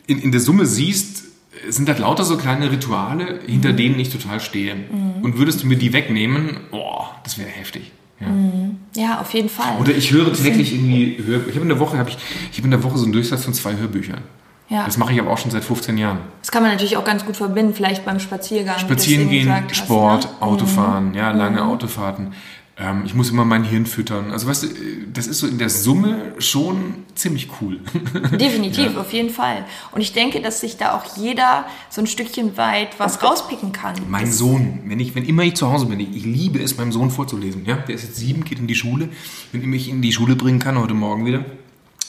in, 0.07 0.19
in 0.19 0.33
der 0.33 0.41
Summe 0.41 0.67
siehst, 0.67 1.25
sind 1.69 1.89
das 1.89 1.99
lauter 1.99 2.25
so 2.25 2.37
kleine 2.37 2.71
Rituale, 2.71 3.41
hinter 3.47 3.73
mhm. 3.73 3.77
denen 3.77 4.01
ich 4.01 4.11
total 4.11 4.41
stehe. 4.41 4.75
Mhm. 4.75 5.23
Und 5.23 5.39
würdest 5.39 5.63
du 5.63 5.67
mir 5.67 5.77
die 5.77 5.93
wegnehmen, 5.93 6.61
oh, 6.71 7.05
das 7.25 7.39
wäre 7.39 7.49
heftig. 7.49 7.93
Ja. 8.21 8.29
Mhm. 8.29 8.77
ja. 8.95 9.21
auf 9.21 9.33
jeden 9.35 9.49
Fall. 9.49 9.77
Oder 9.81 9.95
ich 9.95 10.13
höre 10.13 10.33
täglich 10.33 10.73
irgendwie 10.73 11.19
Hörbücher. 11.19 11.49
Ich 11.49 11.55
habe 11.55 11.63
in 11.63 11.69
der 11.69 11.81
Woche 11.81 11.99
habe 11.99 12.11
ich, 12.11 12.19
ich 12.51 12.59
habe 12.59 12.67
in 12.67 12.71
der 12.71 12.83
Woche 12.83 12.99
so 12.99 13.05
einen 13.05 13.13
Durchsatz 13.13 13.45
von 13.45 13.55
zwei 13.55 13.77
Hörbüchern. 13.77 14.23
Ja. 14.69 14.85
Das 14.85 14.97
mache 14.97 15.13
ich 15.13 15.21
aber 15.21 15.31
auch 15.31 15.39
schon 15.39 15.51
seit 15.51 15.65
15 15.65 15.99
Jahren. 15.99 16.21
Das 16.41 16.51
kann 16.51 16.63
man 16.63 16.73
natürlich 16.73 16.97
auch 16.97 17.05
ganz 17.05 17.27
gut 17.27 17.37
verbinden, 17.37 17.75
vielleicht 17.75 18.07
beim 18.07 18.21
Spaziergang. 18.21 18.79
Spazieren 18.79 19.29
gehen, 19.29 19.53
Sport, 19.73 20.25
hast, 20.25 20.41
ne? 20.41 20.43
Autofahren, 20.47 21.09
mhm. 21.11 21.15
ja, 21.15 21.31
lange 21.33 21.61
mhm. 21.61 21.69
Autofahrten. 21.69 22.33
Ähm, 22.79 23.03
ich 23.05 23.15
muss 23.15 23.31
immer 23.31 23.45
mein 23.45 23.65
Hirn 23.65 23.85
füttern. 23.85 24.31
Also 24.31 24.47
weißt 24.47 24.63
du, 24.63 24.69
das 25.13 25.27
ist 25.27 25.41
so 25.41 25.47
in 25.47 25.59
der 25.59 25.69
Summe 25.69 26.33
schon 26.39 27.05
ziemlich 27.15 27.49
cool. 27.61 27.81
Definitiv, 28.39 28.95
ja. 28.95 29.01
auf 29.01 29.13
jeden 29.13 29.29
Fall. 29.29 29.67
Und 29.93 30.01
ich 30.01 30.13
denke, 30.15 30.41
dass 30.41 30.61
sich 30.61 30.79
da 30.79 30.97
auch 30.97 31.17
jeder 31.17 31.67
so 31.91 32.01
ein 32.01 32.07
Stückchen 32.07 32.57
weit 32.57 32.99
was 32.99 33.23
rauspicken 33.23 33.73
kann. 33.73 33.97
Mein 34.09 34.27
das 34.27 34.39
Sohn, 34.39 34.81
wenn 34.87 35.01
ich, 35.01 35.15
wenn 35.15 35.25
immer 35.25 35.43
ich 35.43 35.55
zu 35.55 35.71
Hause 35.71 35.87
bin, 35.87 36.01
ich, 36.01 36.17
ich, 36.17 36.25
liebe 36.25 36.61
es, 36.61 36.79
meinem 36.79 36.93
Sohn 36.93 37.11
vorzulesen. 37.11 37.67
Ja, 37.67 37.77
der 37.77 37.95
ist 37.95 38.05
jetzt 38.05 38.17
sieben, 38.17 38.45
geht 38.45 38.59
in 38.59 38.67
die 38.67 38.75
Schule. 38.75 39.11
Wenn 39.53 39.61
ich 39.61 39.67
mich 39.67 39.89
in 39.91 40.01
die 40.01 40.13
Schule 40.13 40.35
bringen 40.35 40.59
kann, 40.59 40.79
heute 40.79 40.95
Morgen 40.95 41.27
wieder, 41.27 41.45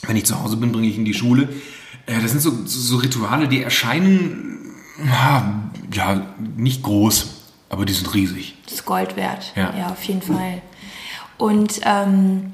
wenn 0.07 0.15
ich 0.15 0.25
zu 0.25 0.41
Hause 0.41 0.55
bin, 0.55 0.71
bringe 0.71 0.87
ich 0.87 0.95
ihn 0.95 0.99
in 0.99 1.05
die 1.05 1.13
Schule. 1.13 1.49
Äh, 2.05 2.21
das 2.21 2.31
sind 2.31 2.41
so, 2.41 2.51
so 2.65 2.97
Rituale, 2.97 3.49
die 3.49 3.61
erscheinen 3.61 4.59
ja 5.91 6.25
nicht 6.55 6.83
groß 6.83 7.42
aber 7.73 7.85
die 7.85 7.93
sind 7.93 8.13
riesig. 8.13 8.55
Das 8.65 8.73
ist 8.75 8.85
Gold 8.85 9.15
wert. 9.15 9.51
Ja, 9.55 9.73
ja 9.75 9.87
auf 9.87 10.03
jeden 10.03 10.21
Fall. 10.21 10.61
Und 11.37 11.81
ähm, 11.83 12.53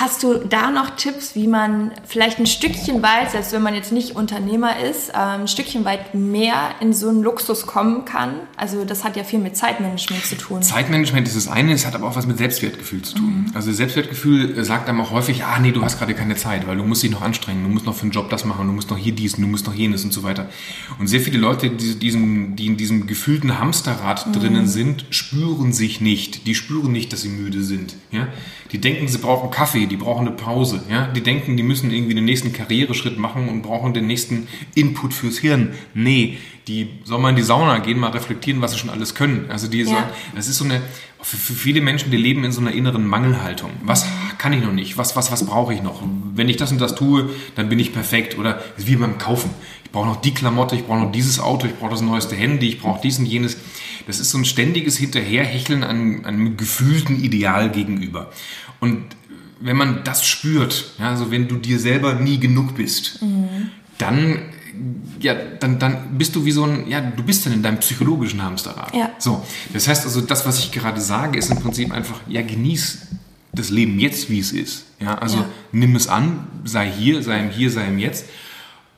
Hast 0.00 0.22
du 0.22 0.38
da 0.38 0.70
noch 0.70 0.96
Tipps, 0.96 1.34
wie 1.34 1.46
man 1.46 1.90
vielleicht 2.06 2.38
ein 2.38 2.46
Stückchen 2.46 3.02
weit, 3.02 3.32
selbst 3.32 3.52
wenn 3.52 3.60
man 3.60 3.74
jetzt 3.74 3.92
nicht 3.92 4.16
Unternehmer 4.16 4.80
ist, 4.80 5.10
ähm, 5.10 5.42
ein 5.42 5.48
Stückchen 5.48 5.84
weit 5.84 6.14
mehr 6.14 6.70
in 6.80 6.94
so 6.94 7.10
einen 7.10 7.22
Luxus 7.22 7.66
kommen 7.66 8.06
kann? 8.06 8.36
Also 8.56 8.86
das 8.86 9.04
hat 9.04 9.18
ja 9.18 9.24
viel 9.24 9.40
mit 9.40 9.58
Zeitmanagement 9.58 10.24
zu 10.24 10.38
tun. 10.38 10.62
Zeitmanagement 10.62 11.28
ist 11.28 11.36
das 11.36 11.48
eine, 11.48 11.74
es 11.74 11.84
hat 11.84 11.94
aber 11.94 12.08
auch 12.08 12.16
was 12.16 12.26
mit 12.26 12.38
Selbstwertgefühl 12.38 13.02
zu 13.02 13.16
tun. 13.16 13.44
Mhm. 13.46 13.52
Also 13.52 13.72
Selbstwertgefühl 13.72 14.64
sagt 14.64 14.88
einem 14.88 15.02
auch 15.02 15.10
häufig, 15.10 15.44
ah 15.44 15.58
nee, 15.58 15.70
du 15.70 15.82
hast 15.82 15.98
gerade 15.98 16.14
keine 16.14 16.34
Zeit, 16.34 16.66
weil 16.66 16.78
du 16.78 16.82
musst 16.82 17.02
dich 17.02 17.10
noch 17.10 17.20
anstrengen, 17.20 17.62
du 17.62 17.68
musst 17.68 17.84
noch 17.84 17.94
für 17.94 18.06
den 18.06 18.12
Job 18.12 18.30
das 18.30 18.46
machen, 18.46 18.66
du 18.68 18.72
musst 18.72 18.88
noch 18.88 18.96
hier 18.96 19.12
dies, 19.12 19.36
du 19.36 19.42
musst 19.42 19.66
noch 19.66 19.74
jenes 19.74 20.02
und 20.02 20.14
so 20.14 20.22
weiter. 20.22 20.48
Und 20.98 21.08
sehr 21.08 21.20
viele 21.20 21.36
Leute, 21.36 21.68
die, 21.68 21.98
diesem, 21.98 22.56
die 22.56 22.64
in 22.64 22.78
diesem 22.78 23.06
gefühlten 23.06 23.58
Hamsterrad 23.58 24.28
mhm. 24.28 24.32
drinnen 24.32 24.66
sind, 24.66 25.04
spüren 25.10 25.74
sich 25.74 26.00
nicht. 26.00 26.46
Die 26.46 26.54
spüren 26.54 26.90
nicht, 26.90 27.12
dass 27.12 27.20
sie 27.20 27.28
müde 27.28 27.62
sind. 27.62 27.96
Ja? 28.10 28.28
Die 28.72 28.80
denken, 28.80 29.06
sie 29.08 29.18
brauchen 29.18 29.50
Kaffee, 29.50 29.89
die 29.90 29.96
brauchen 29.96 30.26
eine 30.26 30.36
Pause. 30.36 30.82
Ja? 30.88 31.08
Die 31.08 31.22
denken, 31.22 31.56
die 31.56 31.62
müssen 31.62 31.90
irgendwie 31.90 32.14
den 32.14 32.24
nächsten 32.24 32.52
Karriereschritt 32.52 33.18
machen 33.18 33.48
und 33.48 33.62
brauchen 33.62 33.92
den 33.92 34.06
nächsten 34.06 34.48
Input 34.74 35.12
fürs 35.12 35.38
Hirn. 35.38 35.74
Nee, 35.94 36.38
die 36.68 36.88
sollen 37.04 37.22
mal 37.22 37.30
in 37.30 37.36
die 37.36 37.42
Sauna 37.42 37.78
gehen, 37.78 37.98
mal 37.98 38.10
reflektieren, 38.10 38.62
was 38.62 38.72
sie 38.72 38.78
schon 38.78 38.90
alles 38.90 39.14
können. 39.14 39.46
Also 39.50 39.66
die 39.66 39.80
ja. 39.80 39.86
so, 39.86 39.96
das 40.36 40.46
ist 40.46 40.58
so 40.58 40.64
eine, 40.64 40.80
für, 41.20 41.36
für, 41.36 41.52
viele 41.52 41.80
Menschen, 41.80 42.10
die 42.10 42.16
leben 42.16 42.44
in 42.44 42.52
so 42.52 42.60
einer 42.60 42.72
inneren 42.72 43.06
Mangelhaltung. 43.06 43.70
Was 43.82 44.06
kann 44.38 44.52
ich 44.52 44.62
noch 44.62 44.72
nicht? 44.72 44.96
Was, 44.96 45.16
was, 45.16 45.32
was 45.32 45.44
brauche 45.44 45.74
ich 45.74 45.82
noch? 45.82 46.02
Wenn 46.34 46.48
ich 46.48 46.56
das 46.56 46.70
und 46.70 46.80
das 46.80 46.94
tue, 46.94 47.30
dann 47.56 47.68
bin 47.68 47.78
ich 47.78 47.92
perfekt. 47.92 48.38
Oder 48.38 48.62
wie 48.76 48.96
beim 48.96 49.18
Kaufen. 49.18 49.50
Ich 49.84 49.90
brauche 49.90 50.06
noch 50.06 50.20
die 50.20 50.32
Klamotte, 50.32 50.76
ich 50.76 50.86
brauche 50.86 51.00
noch 51.00 51.10
dieses 51.10 51.40
Auto, 51.40 51.66
ich 51.66 51.74
brauche 51.74 51.90
das 51.90 52.00
neueste 52.00 52.36
Handy, 52.36 52.68
ich 52.68 52.80
brauche 52.80 53.00
dies 53.02 53.18
und 53.18 53.26
jenes. 53.26 53.56
Das 54.06 54.20
ist 54.20 54.30
so 54.30 54.38
ein 54.38 54.44
ständiges 54.44 54.96
Hinterherhecheln 54.96 55.82
an 55.82 56.24
einem 56.24 56.56
gefühlten 56.56 57.20
Ideal 57.22 57.70
gegenüber. 57.70 58.30
Und 58.78 59.02
wenn 59.60 59.76
man 59.76 60.04
das 60.04 60.26
spürt, 60.26 60.92
ja, 60.98 61.10
also 61.10 61.30
wenn 61.30 61.48
du 61.48 61.56
dir 61.56 61.78
selber 61.78 62.14
nie 62.14 62.38
genug 62.38 62.74
bist, 62.74 63.22
mhm. 63.22 63.70
dann 63.98 64.38
ja, 65.20 65.34
dann, 65.34 65.78
dann 65.78 66.16
bist 66.16 66.34
du 66.34 66.44
wie 66.44 66.52
so 66.52 66.64
ein, 66.64 66.88
ja, 66.88 67.00
du 67.00 67.22
bist 67.22 67.44
dann 67.44 67.52
in 67.52 67.62
deinem 67.62 67.78
psychologischen 67.78 68.42
Hamsterrad. 68.42 68.94
Ja. 68.94 69.10
So, 69.18 69.44
das 69.72 69.88
heißt 69.88 70.04
also, 70.04 70.22
das, 70.22 70.46
was 70.46 70.58
ich 70.58 70.72
gerade 70.72 71.00
sage, 71.00 71.38
ist 71.38 71.50
im 71.50 71.58
Prinzip 71.58 71.92
einfach, 71.92 72.20
ja, 72.26 72.40
genieß 72.40 73.08
das 73.52 73.70
Leben 73.70 73.98
jetzt, 73.98 74.30
wie 74.30 74.38
es 74.38 74.52
ist. 74.52 74.86
Ja, 75.00 75.16
also 75.18 75.38
ja. 75.38 75.46
nimm 75.72 75.96
es 75.96 76.08
an, 76.08 76.46
sei 76.64 76.90
hier, 76.90 77.22
sei 77.22 77.40
im 77.40 77.50
Hier, 77.50 77.70
sei 77.70 77.86
im 77.88 77.98
Jetzt 77.98 78.26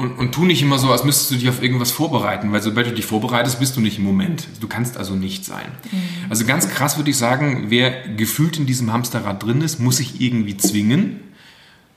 und, 0.03 0.19
und 0.19 0.33
tu 0.33 0.45
nicht 0.45 0.61
immer 0.63 0.79
so, 0.79 0.91
als 0.91 1.05
müsstest 1.05 1.31
du 1.31 1.35
dich 1.37 1.49
auf 1.49 1.63
irgendwas 1.63 1.93
vorbereiten, 1.93 2.51
weil 2.51 2.61
sobald 2.61 2.89
du 2.89 2.93
dich 2.93 3.07
vorbereitest, 3.07 3.61
bist 3.61 3.77
du 3.77 3.81
nicht 3.81 3.99
im 3.99 4.05
Moment. 4.05 4.49
Du 4.59 4.67
kannst 4.67 4.97
also 4.97 5.15
nicht 5.15 5.45
sein. 5.45 5.67
Mhm. 5.93 5.99
Also 6.29 6.45
ganz 6.45 6.69
krass 6.69 6.97
würde 6.97 7.11
ich 7.11 7.17
sagen, 7.17 7.67
wer 7.69 8.09
gefühlt 8.09 8.59
in 8.59 8.67
diesem 8.67 8.93
Hamsterrad 8.93 9.45
drin 9.45 9.61
ist, 9.61 9.79
muss 9.79 9.99
sich 9.99 10.21
irgendwie 10.21 10.57
zwingen, 10.57 11.21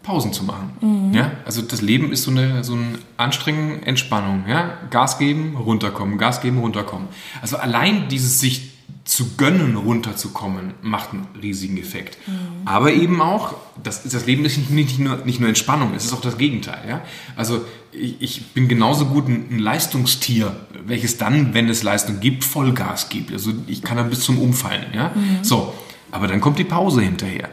Pausen 0.03 0.33
zu 0.33 0.43
machen. 0.43 0.69
Mhm. 0.81 1.13
Ja? 1.15 1.31
Also 1.45 1.63
das 1.63 1.81
Leben 1.81 2.11
ist 2.11 2.21
so 2.21 2.31
eine, 2.31 2.63
so 2.63 2.73
eine 2.73 2.99
Anstrengung, 3.17 3.81
Entspannung. 3.81 4.43
Ja? 4.47 4.77
Gas 4.91 5.17
geben, 5.17 5.55
runterkommen, 5.57 6.19
Gas 6.19 6.41
geben, 6.41 6.59
runterkommen. 6.59 7.07
Also 7.41 7.57
allein 7.57 8.07
dieses 8.07 8.39
sich 8.39 8.75
zu 9.03 9.35
gönnen, 9.37 9.75
runterzukommen, 9.75 10.73
macht 10.81 11.13
einen 11.13 11.27
riesigen 11.41 11.77
Effekt. 11.77 12.17
Mhm. 12.27 12.33
Aber 12.65 12.91
eben 12.91 13.21
auch, 13.21 13.55
das, 13.81 14.03
das 14.03 14.25
Leben 14.25 14.45
ist 14.45 14.57
nicht, 14.57 14.71
nicht, 14.71 14.99
nur, 14.99 15.17
nicht 15.25 15.39
nur 15.39 15.47
Entspannung, 15.47 15.93
es 15.95 16.05
ist 16.05 16.13
auch 16.13 16.21
das 16.21 16.37
Gegenteil. 16.37 16.83
Ja? 16.89 17.01
Also 17.35 17.65
ich, 17.99 18.15
ich 18.19 18.45
bin 18.47 18.67
genauso 18.67 19.05
gut 19.05 19.27
ein, 19.27 19.45
ein, 19.49 19.59
Leistungstier, 19.59 20.55
welches 20.85 21.17
dann, 21.17 21.53
wenn 21.53 21.69
es 21.69 21.83
Leistung 21.83 22.19
gibt, 22.19 22.43
Vollgas 22.43 23.09
gibt. 23.09 23.31
Also 23.31 23.51
ich 23.67 23.81
kann 23.81 23.97
dann 23.97 24.09
bis 24.09 24.21
zum 24.21 24.39
Umfallen. 24.39 24.85
Ja? 24.93 25.11
Mhm. 25.15 25.43
So, 25.43 25.73
aber 26.11 26.27
dann 26.27 26.41
kommt 26.41 26.59
die 26.59 26.63
Pause 26.63 27.01
hinterher. 27.01 27.49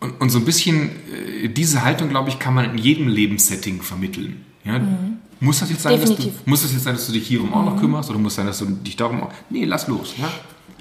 Und, 0.00 0.20
und 0.20 0.30
so 0.30 0.38
ein 0.38 0.44
bisschen 0.44 0.90
äh, 1.42 1.48
diese 1.48 1.84
Haltung, 1.84 2.08
glaube 2.08 2.28
ich, 2.30 2.38
kann 2.38 2.54
man 2.54 2.70
in 2.70 2.78
jedem 2.78 3.08
Lebenssetting 3.08 3.82
vermitteln. 3.82 4.44
Ja? 4.64 4.78
Mhm. 4.78 5.18
Muss 5.40 5.60
das, 5.60 5.70
jetzt 5.70 5.82
sein, 5.82 6.00
dass 6.00 6.16
du, 6.16 6.32
muss 6.46 6.62
das 6.62 6.72
jetzt 6.72 6.84
sein, 6.84 6.94
dass 6.94 7.06
du 7.06 7.12
dich 7.12 7.26
hierum 7.26 7.54
auch 7.54 7.64
noch 7.64 7.76
mhm. 7.76 7.80
kümmerst 7.80 8.10
oder 8.10 8.18
muss 8.18 8.34
sein, 8.34 8.46
dass 8.46 8.58
du 8.58 8.66
dich 8.66 8.96
darum 8.96 9.22
auch. 9.22 9.32
Nee, 9.50 9.64
lass 9.64 9.86
los. 9.86 10.14
Ja? 10.18 10.30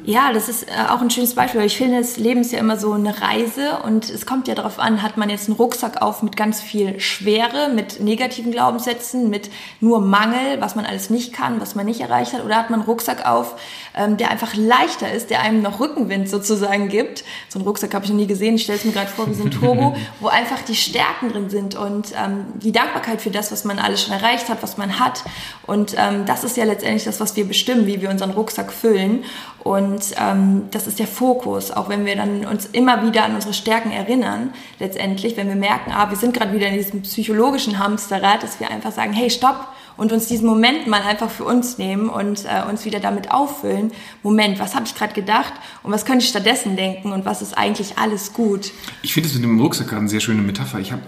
Ja, 0.05 0.31
das 0.31 0.47
ist 0.47 0.63
äh, 0.69 0.73
auch 0.89 1.01
ein 1.01 1.09
schönes 1.09 1.33
Beispiel. 1.33 1.61
Ich 1.61 1.75
finde, 1.75 1.97
das 1.97 2.17
Leben 2.17 2.41
ist 2.41 2.51
ja 2.51 2.59
immer 2.59 2.77
so 2.77 2.93
eine 2.93 3.19
Reise 3.19 3.79
und 3.83 4.09
es 4.09 4.25
kommt 4.25 4.47
ja 4.47 4.53
darauf 4.53 4.79
an, 4.79 5.01
hat 5.01 5.17
man 5.17 5.29
jetzt 5.29 5.47
einen 5.47 5.57
Rucksack 5.57 6.01
auf 6.01 6.21
mit 6.21 6.37
ganz 6.37 6.61
viel 6.61 6.99
Schwere, 6.99 7.69
mit 7.73 7.99
negativen 7.99 8.51
Glaubenssätzen, 8.51 9.29
mit 9.29 9.49
nur 9.81 9.99
Mangel, 9.99 10.61
was 10.61 10.75
man 10.75 10.85
alles 10.85 11.09
nicht 11.09 11.33
kann, 11.33 11.59
was 11.59 11.73
man 11.73 11.87
nicht 11.87 11.99
erreicht 11.99 12.33
hat, 12.33 12.45
oder 12.45 12.57
hat 12.57 12.69
man 12.69 12.81
einen 12.81 12.87
Rucksack 12.87 13.25
auf, 13.25 13.59
ähm, 13.95 14.17
der 14.17 14.29
einfach 14.29 14.55
leichter 14.55 15.11
ist, 15.11 15.31
der 15.31 15.41
einem 15.41 15.63
noch 15.63 15.79
Rückenwind 15.79 16.29
sozusagen 16.29 16.89
gibt. 16.89 17.23
So 17.49 17.57
einen 17.57 17.67
Rucksack 17.67 17.93
habe 17.95 18.05
ich 18.05 18.11
noch 18.11 18.17
nie 18.17 18.27
gesehen. 18.27 18.55
Ich 18.55 18.63
stelle 18.63 18.77
es 18.77 18.85
mir 18.85 18.91
gerade 18.91 19.09
vor 19.09 19.27
wie 19.27 19.33
so 19.33 19.43
ein 19.43 19.51
Turbo, 19.51 19.95
wo 20.19 20.27
einfach 20.27 20.61
die 20.61 20.75
Stärken 20.75 21.31
drin 21.31 21.49
sind 21.49 21.75
und 21.75 22.13
ähm, 22.23 22.45
die 22.61 22.71
Dankbarkeit 22.71 23.19
für 23.19 23.31
das, 23.31 23.51
was 23.51 23.65
man 23.65 23.79
alles 23.79 24.03
schon 24.03 24.13
erreicht 24.13 24.47
hat, 24.47 24.61
was 24.61 24.77
man 24.77 24.99
hat. 24.99 25.23
Und 25.65 25.95
ähm, 25.97 26.25
das 26.25 26.43
ist 26.43 26.55
ja 26.55 26.65
letztendlich 26.65 27.03
das, 27.03 27.19
was 27.19 27.35
wir 27.35 27.45
bestimmen, 27.45 27.87
wie 27.87 27.99
wir 27.99 28.11
unseren 28.11 28.31
Rucksack 28.31 28.71
füllen. 28.71 29.23
Und 29.63 29.86
ähm, 30.19 30.63
das 30.71 30.87
ist 30.87 30.99
der 30.99 31.07
Fokus, 31.07 31.71
auch 31.71 31.89
wenn 31.89 32.05
wir 32.05 32.15
dann 32.15 32.45
uns 32.45 32.65
immer 32.67 33.05
wieder 33.05 33.23
an 33.23 33.35
unsere 33.35 33.53
Stärken 33.53 33.91
erinnern, 33.91 34.53
letztendlich, 34.79 35.37
wenn 35.37 35.47
wir 35.47 35.55
merken, 35.55 35.91
ah, 35.91 36.09
wir 36.09 36.17
sind 36.17 36.33
gerade 36.33 36.53
wieder 36.53 36.67
in 36.67 36.75
diesem 36.75 37.01
psychologischen 37.01 37.79
Hamsterrad, 37.79 38.43
dass 38.43 38.59
wir 38.59 38.69
einfach 38.69 38.91
sagen, 38.91 39.13
hey, 39.13 39.29
stopp, 39.29 39.67
und 39.97 40.11
uns 40.11 40.27
diesen 40.27 40.45
Moment 40.47 40.87
mal 40.87 41.01
einfach 41.01 41.29
für 41.29 41.43
uns 41.43 41.77
nehmen 41.77 42.07
und 42.07 42.45
äh, 42.45 42.69
uns 42.69 42.85
wieder 42.85 42.99
damit 42.99 43.31
auffüllen. 43.31 43.91
Moment, 44.23 44.59
was 44.59 44.75
habe 44.75 44.85
ich 44.85 44.95
gerade 44.95 45.13
gedacht 45.13 45.53
und 45.83 45.91
was 45.91 46.05
könnte 46.05 46.23
ich 46.23 46.29
stattdessen 46.29 46.75
denken 46.75 47.11
und 47.11 47.25
was 47.25 47.41
ist 47.41 47.57
eigentlich 47.57 47.97
alles 47.97 48.33
gut? 48.33 48.71
Ich 49.01 49.13
finde 49.13 49.29
es 49.29 49.35
mit 49.35 49.43
dem 49.43 49.59
Rucksack 49.59 49.87
gerade 49.87 50.01
eine 50.01 50.09
sehr 50.09 50.19
schöne 50.19 50.43
Metapher. 50.43 50.79
Ich 50.79 50.91
habe 50.91 51.01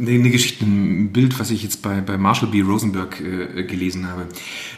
eine 0.00 0.30
Geschichte, 0.30 0.64
ein 0.64 1.10
Bild, 1.12 1.38
was 1.38 1.50
ich 1.50 1.62
jetzt 1.62 1.82
bei, 1.82 2.00
bei 2.00 2.18
Marshall 2.18 2.50
B. 2.50 2.60
Rosenberg 2.60 3.20
äh, 3.20 3.64
gelesen 3.64 4.08
habe. 4.08 4.26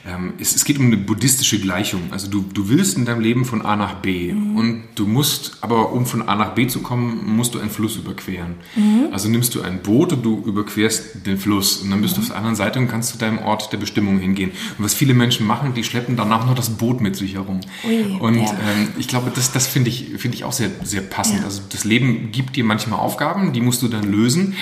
Ähm, 0.06 0.34
es, 0.38 0.54
es, 0.54 0.64
geht 0.64 0.78
um 0.78 0.86
eine 0.86 0.96
buddhistische 0.96 1.60
Gleichung. 1.60 2.02
Also 2.10 2.28
du, 2.28 2.44
du 2.54 2.68
willst 2.68 2.96
in 2.96 3.04
deinem 3.04 3.20
Leben 3.20 3.44
von 3.44 3.62
A 3.62 3.76
nach 3.76 3.94
B 3.96 4.32
mhm. 4.32 4.56
und 4.56 4.82
du 4.94 5.06
musst, 5.06 5.58
aber 5.60 5.92
um 5.92 6.06
von 6.06 6.28
A 6.28 6.36
nach 6.36 6.54
B 6.54 6.66
zu 6.66 6.80
kommen, 6.80 7.36
musst 7.36 7.54
du 7.54 7.60
einen 7.60 7.70
Fluss 7.70 7.96
überqueren. 7.96 8.54
Mhm. 8.76 9.08
Also 9.12 9.28
nimmst 9.28 9.54
du 9.54 9.62
ein 9.62 9.82
Boot 9.82 10.12
und 10.12 10.24
du 10.24 10.42
überquerst 10.44 11.26
den 11.26 11.38
Fluss 11.38 11.78
und 11.78 11.90
dann 11.90 12.00
bist 12.00 12.14
mhm. 12.14 12.20
du 12.20 12.22
auf 12.22 12.28
der 12.28 12.36
anderen 12.36 12.56
Seite 12.56 12.78
und 12.78 12.88
kannst 12.88 13.10
zu 13.10 13.18
deinem 13.18 13.38
Ort 13.38 13.72
der 13.72 13.78
Bestimmung 13.78 14.18
hingehen. 14.18 14.52
Und 14.78 14.84
was 14.84 14.94
viele 14.94 15.14
Menschen 15.14 15.46
machen, 15.46 15.74
die 15.74 15.84
schleppen 15.84 16.16
danach 16.16 16.46
noch 16.46 16.54
das 16.54 16.70
Boot 16.70 17.00
mit 17.00 17.16
sich 17.16 17.34
herum. 17.34 17.60
Ui, 17.84 18.16
und 18.20 18.36
ja. 18.36 18.52
ähm, 18.52 18.88
ich 18.98 19.08
glaube, 19.08 19.30
das, 19.34 19.52
das 19.52 19.66
finde 19.66 19.90
ich, 19.90 20.06
find 20.16 20.34
ich 20.34 20.44
auch 20.44 20.52
sehr, 20.52 20.70
sehr 20.82 21.02
passend. 21.02 21.40
Ja. 21.40 21.44
Also 21.44 21.62
das 21.70 21.84
Leben 21.84 22.32
gibt 22.32 22.56
dir 22.56 22.64
manchmal 22.64 23.00
Aufgaben, 23.00 23.52
die 23.52 23.60
musst 23.60 23.82
du 23.82 23.88
dann 23.88 24.10
lösen. 24.10 24.54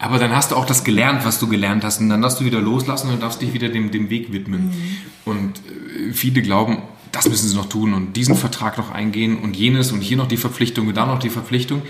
Aber 0.00 0.18
dann 0.18 0.34
hast 0.34 0.50
du 0.50 0.56
auch 0.56 0.64
das 0.64 0.82
gelernt, 0.82 1.26
was 1.26 1.38
du 1.38 1.46
gelernt 1.46 1.84
hast. 1.84 2.00
Und 2.00 2.08
dann 2.08 2.22
darfst 2.22 2.40
du 2.40 2.44
wieder 2.46 2.60
loslassen 2.60 3.10
und 3.10 3.22
darfst 3.22 3.42
dich 3.42 3.52
wieder 3.52 3.68
dem, 3.68 3.90
dem 3.90 4.08
Weg 4.08 4.32
widmen. 4.32 4.68
Mhm. 4.68 4.96
Und 5.26 5.58
äh, 5.58 6.12
viele 6.12 6.40
glauben, 6.40 6.78
das 7.12 7.28
müssen 7.28 7.48
sie 7.48 7.56
noch 7.56 7.68
tun 7.68 7.92
und 7.92 8.16
diesen 8.16 8.36
Vertrag 8.36 8.78
noch 8.78 8.90
eingehen 8.90 9.38
und 9.38 9.56
jenes 9.56 9.92
und 9.92 10.00
hier 10.00 10.16
noch 10.16 10.28
die 10.28 10.36
Verpflichtung 10.36 10.86
und 10.86 10.96
da 10.96 11.06
noch 11.06 11.18
die 11.18 11.28
Verpflichtung. 11.28 11.82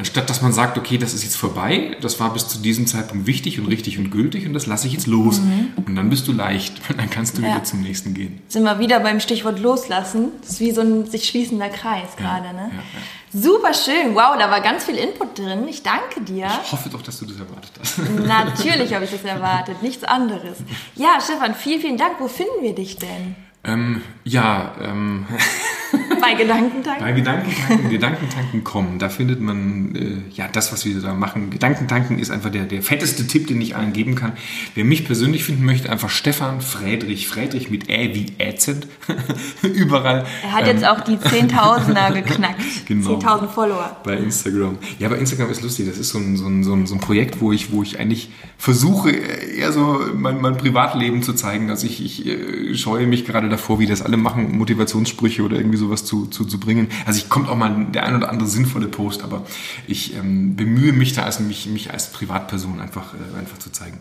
Anstatt 0.00 0.30
dass 0.30 0.40
man 0.40 0.54
sagt, 0.54 0.78
okay, 0.78 0.96
das 0.96 1.12
ist 1.12 1.24
jetzt 1.24 1.36
vorbei, 1.36 1.94
das 2.00 2.18
war 2.20 2.32
bis 2.32 2.48
zu 2.48 2.58
diesem 2.58 2.86
Zeitpunkt 2.86 3.26
wichtig 3.26 3.60
und 3.60 3.66
richtig 3.66 3.98
und 3.98 4.10
gültig 4.10 4.46
und 4.46 4.54
das 4.54 4.64
lasse 4.66 4.86
ich 4.86 4.94
jetzt 4.94 5.06
los. 5.06 5.40
Mhm. 5.40 5.72
Und 5.84 5.94
dann 5.94 6.08
bist 6.08 6.26
du 6.26 6.32
leicht 6.32 6.80
und 6.88 6.98
dann 6.98 7.10
kannst 7.10 7.36
du 7.36 7.42
ja. 7.42 7.48
wieder 7.48 7.64
zum 7.64 7.82
nächsten 7.82 8.14
gehen. 8.14 8.40
Sind 8.48 8.62
wir 8.62 8.78
wieder 8.78 9.00
beim 9.00 9.20
Stichwort 9.20 9.58
loslassen. 9.58 10.28
Das 10.40 10.52
ist 10.52 10.60
wie 10.60 10.70
so 10.70 10.80
ein 10.80 11.04
sich 11.04 11.28
schließender 11.28 11.68
Kreis 11.68 12.16
gerade, 12.16 12.46
ja, 12.46 12.52
ne? 12.54 12.70
Ja, 12.72 13.40
Super 13.42 13.74
schön. 13.74 14.14
Wow, 14.14 14.38
da 14.38 14.50
war 14.50 14.62
ganz 14.62 14.84
viel 14.84 14.96
Input 14.96 15.38
drin. 15.38 15.68
Ich 15.68 15.82
danke 15.82 16.22
dir. 16.22 16.48
Ich 16.64 16.72
hoffe 16.72 16.88
doch, 16.88 17.02
dass 17.02 17.18
du 17.18 17.26
das 17.26 17.38
erwartet 17.38 17.72
hast. 17.78 17.98
Natürlich 18.26 18.94
habe 18.94 19.04
ich 19.04 19.10
das 19.10 19.22
erwartet. 19.22 19.82
Nichts 19.82 20.02
anderes. 20.04 20.56
Ja, 20.96 21.18
Stefan, 21.22 21.54
vielen, 21.54 21.80
vielen 21.82 21.96
Dank. 21.98 22.14
Wo 22.20 22.26
finden 22.26 22.62
wir 22.62 22.74
dich 22.74 22.96
denn? 22.96 23.36
Ähm, 23.64 24.00
ja, 24.24 24.72
ähm. 24.82 25.26
Bei 26.30 26.34
Gedankentanken? 26.34 27.04
Bei 27.04 27.12
Gedankentanken, 27.12 27.90
Gedankentanken 27.90 28.64
kommen. 28.64 28.98
Da 28.98 29.08
findet 29.08 29.40
man 29.40 29.94
äh, 29.94 30.34
ja 30.34 30.48
das, 30.48 30.72
was 30.72 30.84
wir 30.84 31.00
da 31.00 31.14
machen. 31.14 31.50
Gedankentanken 31.50 32.18
ist 32.18 32.30
einfach 32.30 32.50
der, 32.50 32.64
der 32.64 32.82
fetteste 32.82 33.26
Tipp, 33.26 33.46
den 33.46 33.60
ich 33.60 33.76
allen 33.76 33.92
geben 33.92 34.14
kann. 34.14 34.32
Wer 34.74 34.84
mich 34.84 35.04
persönlich 35.04 35.44
finden 35.44 35.64
möchte, 35.64 35.90
einfach 35.90 36.10
Stefan 36.10 36.60
Friedrich. 36.60 37.28
Friedrich 37.28 37.70
mit 37.70 37.88
Ä 37.88 38.14
wie 38.14 38.32
ätzend. 38.38 38.86
Überall. 39.62 40.26
Er 40.42 40.52
hat 40.52 40.66
ähm, 40.66 40.76
jetzt 40.76 40.86
auch 40.86 41.00
die 41.00 41.18
Zehntausender 41.18 42.10
geknackt. 42.14 42.86
Genau. 42.86 43.18
10.000 43.18 43.48
Follower. 43.48 43.96
Bei 44.04 44.16
Instagram. 44.16 44.78
Ja, 44.98 45.08
bei 45.08 45.16
Instagram 45.16 45.50
ist 45.50 45.62
lustig. 45.62 45.88
Das 45.88 45.98
ist 45.98 46.10
so 46.10 46.18
ein, 46.18 46.36
so 46.36 46.46
ein, 46.46 46.64
so 46.64 46.74
ein, 46.74 46.86
so 46.86 46.94
ein 46.94 47.00
Projekt, 47.00 47.40
wo 47.40 47.52
ich, 47.52 47.72
wo 47.72 47.82
ich 47.82 47.98
eigentlich 47.98 48.30
versuche, 48.58 49.10
eher 49.10 49.72
so 49.72 50.00
mein, 50.14 50.40
mein 50.40 50.56
Privatleben 50.56 51.22
zu 51.22 51.32
zeigen. 51.32 51.70
Also 51.70 51.86
ich, 51.86 52.04
ich 52.04 52.26
äh, 52.26 52.74
scheue 52.74 53.06
mich 53.06 53.24
gerade 53.24 53.48
davor, 53.48 53.78
wie 53.78 53.86
das 53.86 54.02
alle 54.02 54.16
machen, 54.16 54.56
Motivationssprüche 54.56 55.42
oder 55.42 55.56
irgendwie 55.56 55.78
sowas 55.78 56.04
zu, 56.10 56.26
zu, 56.26 56.44
zu 56.44 56.58
bringen. 56.58 56.88
Also 57.06 57.18
ich 57.18 57.28
kommt 57.28 57.48
auch 57.48 57.54
mal 57.54 57.86
der 57.94 58.04
ein 58.04 58.16
oder 58.16 58.30
andere 58.30 58.48
sinnvolle 58.48 58.88
Post, 58.88 59.22
aber 59.22 59.46
ich 59.86 60.16
ähm, 60.16 60.56
bemühe 60.56 60.92
mich 60.92 61.12
da, 61.12 61.22
also 61.22 61.44
mich, 61.44 61.66
mich 61.66 61.92
als 61.92 62.08
Privatperson 62.10 62.80
einfach, 62.80 63.14
äh, 63.14 63.38
einfach 63.38 63.58
zu 63.58 63.70
zeigen. 63.70 64.00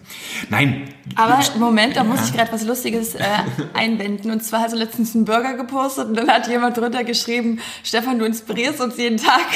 Nein. 0.49 0.89
Aber 1.13 1.39
Moment, 1.59 1.97
da 1.97 2.03
muss 2.03 2.27
ich 2.27 2.33
gerade 2.33 2.51
was 2.51 2.65
Lustiges 2.65 3.13
äh, 3.13 3.23
einwenden. 3.75 4.31
Und 4.31 4.43
zwar 4.43 4.61
hast 4.61 4.73
du 4.73 4.77
letztens 4.77 5.15
einen 5.15 5.25
Burger 5.25 5.53
gepostet 5.53 6.07
und 6.07 6.15
dann 6.15 6.27
hat 6.29 6.47
jemand 6.47 6.77
drunter 6.77 7.03
geschrieben, 7.03 7.59
Stefan, 7.83 8.17
du 8.17 8.25
inspirierst 8.25 8.81
uns 8.81 8.97
jeden 8.97 9.17
Tag. 9.17 9.41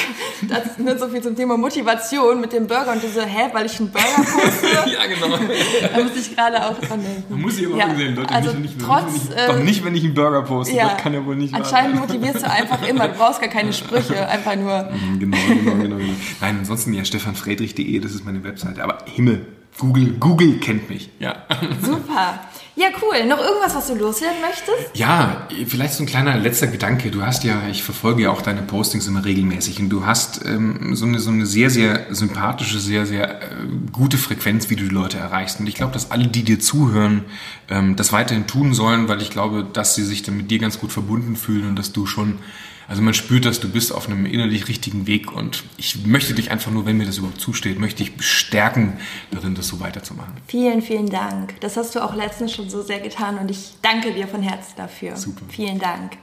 Das 0.48 0.66
ist 0.66 0.78
nur 0.78 0.98
so 0.98 1.08
viel 1.08 1.22
zum 1.22 1.34
Thema 1.36 1.56
Motivation 1.56 2.40
mit 2.40 2.52
dem 2.52 2.66
Burger. 2.66 2.92
Und 2.92 3.02
du 3.02 3.08
so, 3.08 3.22
hä, 3.22 3.48
weil 3.52 3.66
ich 3.66 3.80
einen 3.80 3.90
Burger 3.90 4.06
poste? 4.16 4.66
ja, 4.90 5.06
genau. 5.06 5.36
Da 5.36 6.02
muss 6.02 6.16
ich 6.16 6.36
gerade 6.36 6.66
auch 6.66 6.78
dran 6.78 7.02
denken. 7.02 7.24
Man 7.30 7.40
muss 7.40 7.58
ich 7.58 7.66
aber 7.66 7.78
ja. 7.78 7.94
sehen, 7.94 8.14
Leute. 8.14 8.34
Also 8.34 8.50
nicht, 8.52 8.76
nicht, 8.76 8.80
trotz, 8.80 9.12
nicht, 9.12 9.32
äh, 9.32 9.46
doch 9.46 9.58
nicht, 9.58 9.84
wenn 9.84 9.94
ich 9.94 10.04
einen 10.04 10.14
Burger 10.14 10.42
poste. 10.42 10.76
Ja, 10.76 10.90
das 10.90 11.02
kann 11.02 11.14
ja 11.14 11.24
wohl 11.24 11.36
nicht 11.36 11.54
Anscheinend 11.54 11.98
motivierst 11.98 12.43
du 12.44 12.50
einfach 12.50 12.86
immer. 12.86 13.08
Du 13.08 13.14
brauchst 13.18 13.40
gar 13.40 13.50
keine 13.50 13.72
Sprüche, 13.72 14.28
einfach 14.28 14.56
nur. 14.56 14.90
Mhm, 14.90 15.18
genau, 15.20 15.36
genau, 15.48 15.72
genau, 15.72 15.96
genau. 15.96 16.12
Nein, 16.40 16.56
ansonsten 16.60 16.92
ja 16.92 17.04
stefanfriedrich.de, 17.04 17.98
das 18.00 18.12
ist 18.12 18.24
meine 18.24 18.44
Webseite. 18.44 18.82
Aber 18.82 18.98
Himmel, 19.06 19.46
Google, 19.78 20.12
Google 20.20 20.58
kennt 20.58 20.88
mich. 20.88 21.10
Ja. 21.18 21.44
Super. 21.82 22.40
Ja, 22.76 22.88
cool. 23.02 23.24
Noch 23.26 23.38
irgendwas, 23.38 23.76
was 23.76 23.86
du 23.86 23.94
loswerden 23.94 24.40
möchtest? 24.40 24.96
Ja, 24.96 25.46
vielleicht 25.66 25.94
so 25.94 26.02
ein 26.02 26.06
kleiner 26.06 26.36
letzter 26.36 26.66
Gedanke. 26.66 27.12
Du 27.12 27.22
hast 27.22 27.44
ja, 27.44 27.62
ich 27.70 27.84
verfolge 27.84 28.24
ja 28.24 28.30
auch 28.30 28.42
deine 28.42 28.62
Postings 28.62 29.06
immer 29.06 29.24
regelmäßig 29.24 29.78
und 29.78 29.90
du 29.90 30.06
hast 30.06 30.44
ähm, 30.44 30.96
so, 30.96 31.06
eine, 31.06 31.20
so 31.20 31.30
eine 31.30 31.46
sehr, 31.46 31.70
sehr 31.70 32.06
sympathische, 32.10 32.80
sehr, 32.80 33.06
sehr 33.06 33.42
äh, 33.42 33.46
gute 33.92 34.18
Frequenz, 34.18 34.70
wie 34.70 34.76
du 34.76 34.82
die 34.82 34.94
Leute 34.94 35.18
erreichst. 35.18 35.60
Und 35.60 35.68
ich 35.68 35.76
glaube, 35.76 35.92
dass 35.92 36.10
alle, 36.10 36.26
die 36.26 36.42
dir 36.42 36.58
zuhören, 36.58 37.24
ähm, 37.68 37.94
das 37.94 38.12
weiterhin 38.12 38.48
tun 38.48 38.74
sollen, 38.74 39.06
weil 39.06 39.22
ich 39.22 39.30
glaube, 39.30 39.64
dass 39.72 39.94
sie 39.94 40.02
sich 40.02 40.24
dann 40.24 40.36
mit 40.36 40.50
dir 40.50 40.58
ganz 40.58 40.80
gut 40.80 40.90
verbunden 40.90 41.36
fühlen 41.36 41.68
und 41.68 41.78
dass 41.78 41.92
du 41.92 42.06
schon 42.06 42.40
also 42.88 43.02
man 43.02 43.14
spürt, 43.14 43.44
dass 43.44 43.60
du 43.60 43.68
bist 43.68 43.92
auf 43.92 44.06
einem 44.08 44.26
innerlich 44.26 44.68
richtigen 44.68 45.06
Weg 45.06 45.32
und 45.32 45.64
ich 45.76 46.04
möchte 46.06 46.34
dich 46.34 46.50
einfach 46.50 46.70
nur, 46.70 46.86
wenn 46.86 46.96
mir 46.96 47.06
das 47.06 47.18
überhaupt 47.18 47.40
zusteht, 47.40 47.78
möchte 47.78 48.02
ich 48.02 48.16
bestärken, 48.16 48.98
darin 49.30 49.54
das 49.54 49.68
so 49.68 49.80
weiterzumachen. 49.80 50.34
Vielen, 50.46 50.82
vielen 50.82 51.08
Dank. 51.08 51.60
Das 51.60 51.76
hast 51.76 51.94
du 51.94 52.04
auch 52.04 52.14
letztens 52.14 52.52
schon 52.52 52.68
so 52.68 52.82
sehr 52.82 53.00
getan 53.00 53.38
und 53.38 53.50
ich 53.50 53.74
danke 53.82 54.12
dir 54.12 54.28
von 54.28 54.42
Herzen 54.42 54.74
dafür. 54.76 55.16
Super. 55.16 55.44
Vielen 55.48 55.78
Dank. 55.78 56.18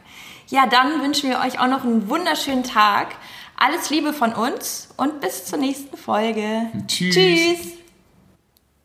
Ja, 0.49 0.67
dann 0.67 1.01
wünschen 1.01 1.29
wir 1.29 1.39
euch 1.39 1.59
auch 1.59 1.67
noch 1.67 1.83
einen 1.83 2.09
wunderschönen 2.09 2.63
Tag. 2.63 3.15
Alles 3.55 3.89
Liebe 3.89 4.11
von 4.11 4.33
uns 4.33 4.89
und 4.97 5.21
bis 5.21 5.45
zur 5.45 5.59
nächsten 5.59 5.95
Folge. 5.95 6.67
Tschüss. 6.87 7.15
Tschüss. 7.15 7.81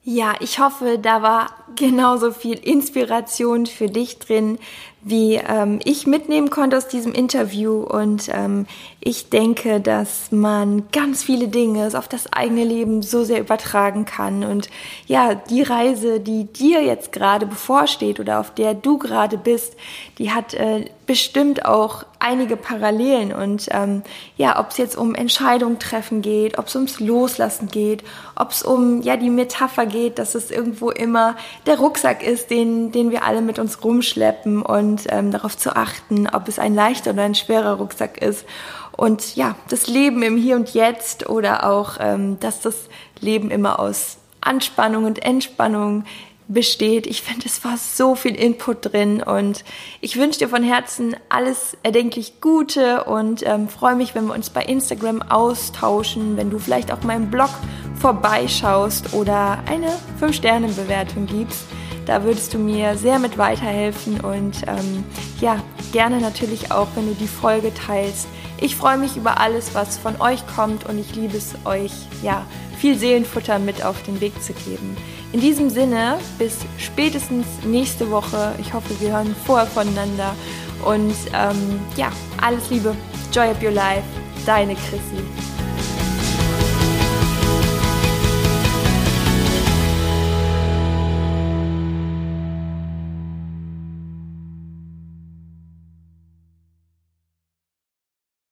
Ja, 0.08 0.34
ich 0.38 0.60
hoffe, 0.60 1.00
da 1.02 1.20
war 1.22 1.50
genauso 1.74 2.30
viel 2.30 2.56
Inspiration 2.58 3.66
für 3.66 3.88
dich 3.88 4.20
drin, 4.20 4.58
wie 5.06 5.36
ähm, 5.36 5.78
ich 5.84 6.08
mitnehmen 6.08 6.50
konnte 6.50 6.76
aus 6.76 6.88
diesem 6.88 7.12
Interview. 7.12 7.80
Und 7.80 8.28
ähm, 8.32 8.66
ich 8.98 9.30
denke, 9.30 9.80
dass 9.80 10.32
man 10.32 10.88
ganz 10.90 11.22
viele 11.22 11.46
Dinge 11.46 11.88
auf 11.96 12.08
das 12.08 12.32
eigene 12.32 12.64
Leben 12.64 13.02
so 13.02 13.22
sehr 13.22 13.38
übertragen 13.38 14.04
kann. 14.04 14.42
Und 14.42 14.68
ja, 15.06 15.36
die 15.36 15.62
Reise, 15.62 16.18
die 16.18 16.52
dir 16.52 16.82
jetzt 16.82 17.12
gerade 17.12 17.46
bevorsteht 17.46 18.18
oder 18.18 18.40
auf 18.40 18.52
der 18.52 18.74
du 18.74 18.98
gerade 18.98 19.38
bist, 19.38 19.76
die 20.18 20.32
hat 20.32 20.54
äh, 20.54 20.86
bestimmt 21.06 21.64
auch 21.64 22.04
einige 22.18 22.56
Parallelen. 22.56 23.32
Und 23.32 23.68
ähm, 23.70 24.02
ja, 24.36 24.58
ob 24.58 24.70
es 24.70 24.76
jetzt 24.76 24.96
um 24.96 25.14
Entscheidungen 25.14 25.78
treffen 25.78 26.20
geht, 26.20 26.58
ob 26.58 26.66
es 26.66 26.74
ums 26.74 26.98
Loslassen 26.98 27.68
geht, 27.68 28.02
ob 28.34 28.50
es 28.50 28.62
um 28.62 29.02
ja 29.02 29.16
die 29.16 29.30
Metapher 29.30 29.86
geht, 29.86 30.18
dass 30.18 30.34
es 30.34 30.50
irgendwo 30.50 30.90
immer 30.90 31.36
der 31.66 31.78
Rucksack 31.78 32.26
ist, 32.26 32.50
den, 32.50 32.90
den 32.90 33.10
wir 33.12 33.24
alle 33.24 33.40
mit 33.40 33.58
uns 33.58 33.84
rumschleppen 33.84 34.62
und 34.96 35.06
ähm, 35.10 35.30
darauf 35.30 35.56
zu 35.56 35.76
achten, 35.76 36.26
ob 36.32 36.48
es 36.48 36.58
ein 36.58 36.74
leichter 36.74 37.10
oder 37.12 37.22
ein 37.22 37.34
schwerer 37.34 37.74
Rucksack 37.74 38.18
ist 38.18 38.46
und 38.92 39.36
ja, 39.36 39.56
das 39.68 39.86
Leben 39.86 40.22
im 40.22 40.36
Hier 40.36 40.56
und 40.56 40.72
Jetzt 40.74 41.28
oder 41.28 41.68
auch, 41.68 41.98
ähm, 42.00 42.40
dass 42.40 42.60
das 42.60 42.88
Leben 43.20 43.50
immer 43.50 43.78
aus 43.78 44.18
Anspannung 44.40 45.04
und 45.04 45.22
Entspannung 45.22 46.04
besteht. 46.48 47.08
Ich 47.08 47.22
finde, 47.22 47.46
es 47.46 47.64
war 47.64 47.76
so 47.76 48.14
viel 48.14 48.34
Input 48.36 48.92
drin 48.92 49.22
und 49.22 49.64
ich 50.00 50.16
wünsche 50.16 50.38
dir 50.38 50.48
von 50.48 50.62
Herzen 50.62 51.16
alles 51.28 51.76
erdenklich 51.82 52.40
Gute 52.40 53.04
und 53.04 53.44
ähm, 53.44 53.68
freue 53.68 53.96
mich, 53.96 54.14
wenn 54.14 54.26
wir 54.26 54.34
uns 54.34 54.48
bei 54.50 54.62
Instagram 54.62 55.22
austauschen, 55.22 56.36
wenn 56.36 56.50
du 56.50 56.58
vielleicht 56.58 56.92
auch 56.92 57.02
meinem 57.02 57.30
Blog 57.30 57.50
vorbeischaust 58.00 59.12
oder 59.12 59.58
eine 59.66 59.92
5-Sterne-Bewertung 60.20 61.26
gibst. 61.26 61.64
Da 62.06 62.22
würdest 62.22 62.54
du 62.54 62.58
mir 62.58 62.96
sehr 62.96 63.18
mit 63.18 63.36
weiterhelfen 63.36 64.20
und 64.20 64.62
ähm, 64.66 65.04
ja, 65.40 65.60
gerne 65.92 66.20
natürlich 66.20 66.70
auch, 66.70 66.86
wenn 66.94 67.08
du 67.08 67.14
die 67.14 67.26
Folge 67.26 67.72
teilst. 67.74 68.28
Ich 68.60 68.76
freue 68.76 68.96
mich 68.96 69.16
über 69.16 69.40
alles, 69.40 69.74
was 69.74 69.98
von 69.98 70.20
euch 70.20 70.46
kommt 70.46 70.88
und 70.88 70.98
ich 70.98 71.14
liebe 71.14 71.36
es 71.36 71.54
euch, 71.64 71.92
ja, 72.22 72.46
viel 72.78 72.96
Seelenfutter 72.96 73.58
mit 73.58 73.84
auf 73.84 74.00
den 74.04 74.20
Weg 74.20 74.40
zu 74.42 74.52
geben. 74.52 74.96
In 75.32 75.40
diesem 75.40 75.68
Sinne, 75.68 76.18
bis 76.38 76.58
spätestens 76.78 77.46
nächste 77.64 78.10
Woche. 78.10 78.54
Ich 78.60 78.72
hoffe, 78.72 78.94
wir 79.00 79.12
hören 79.12 79.34
vorher 79.44 79.66
voneinander. 79.66 80.34
Und 80.84 81.14
ähm, 81.34 81.80
ja, 81.96 82.12
alles 82.40 82.70
Liebe. 82.70 82.94
Joy 83.32 83.50
of 83.50 83.62
your 83.62 83.72
life. 83.72 84.04
Deine 84.46 84.74
Chrissy. 84.74 85.55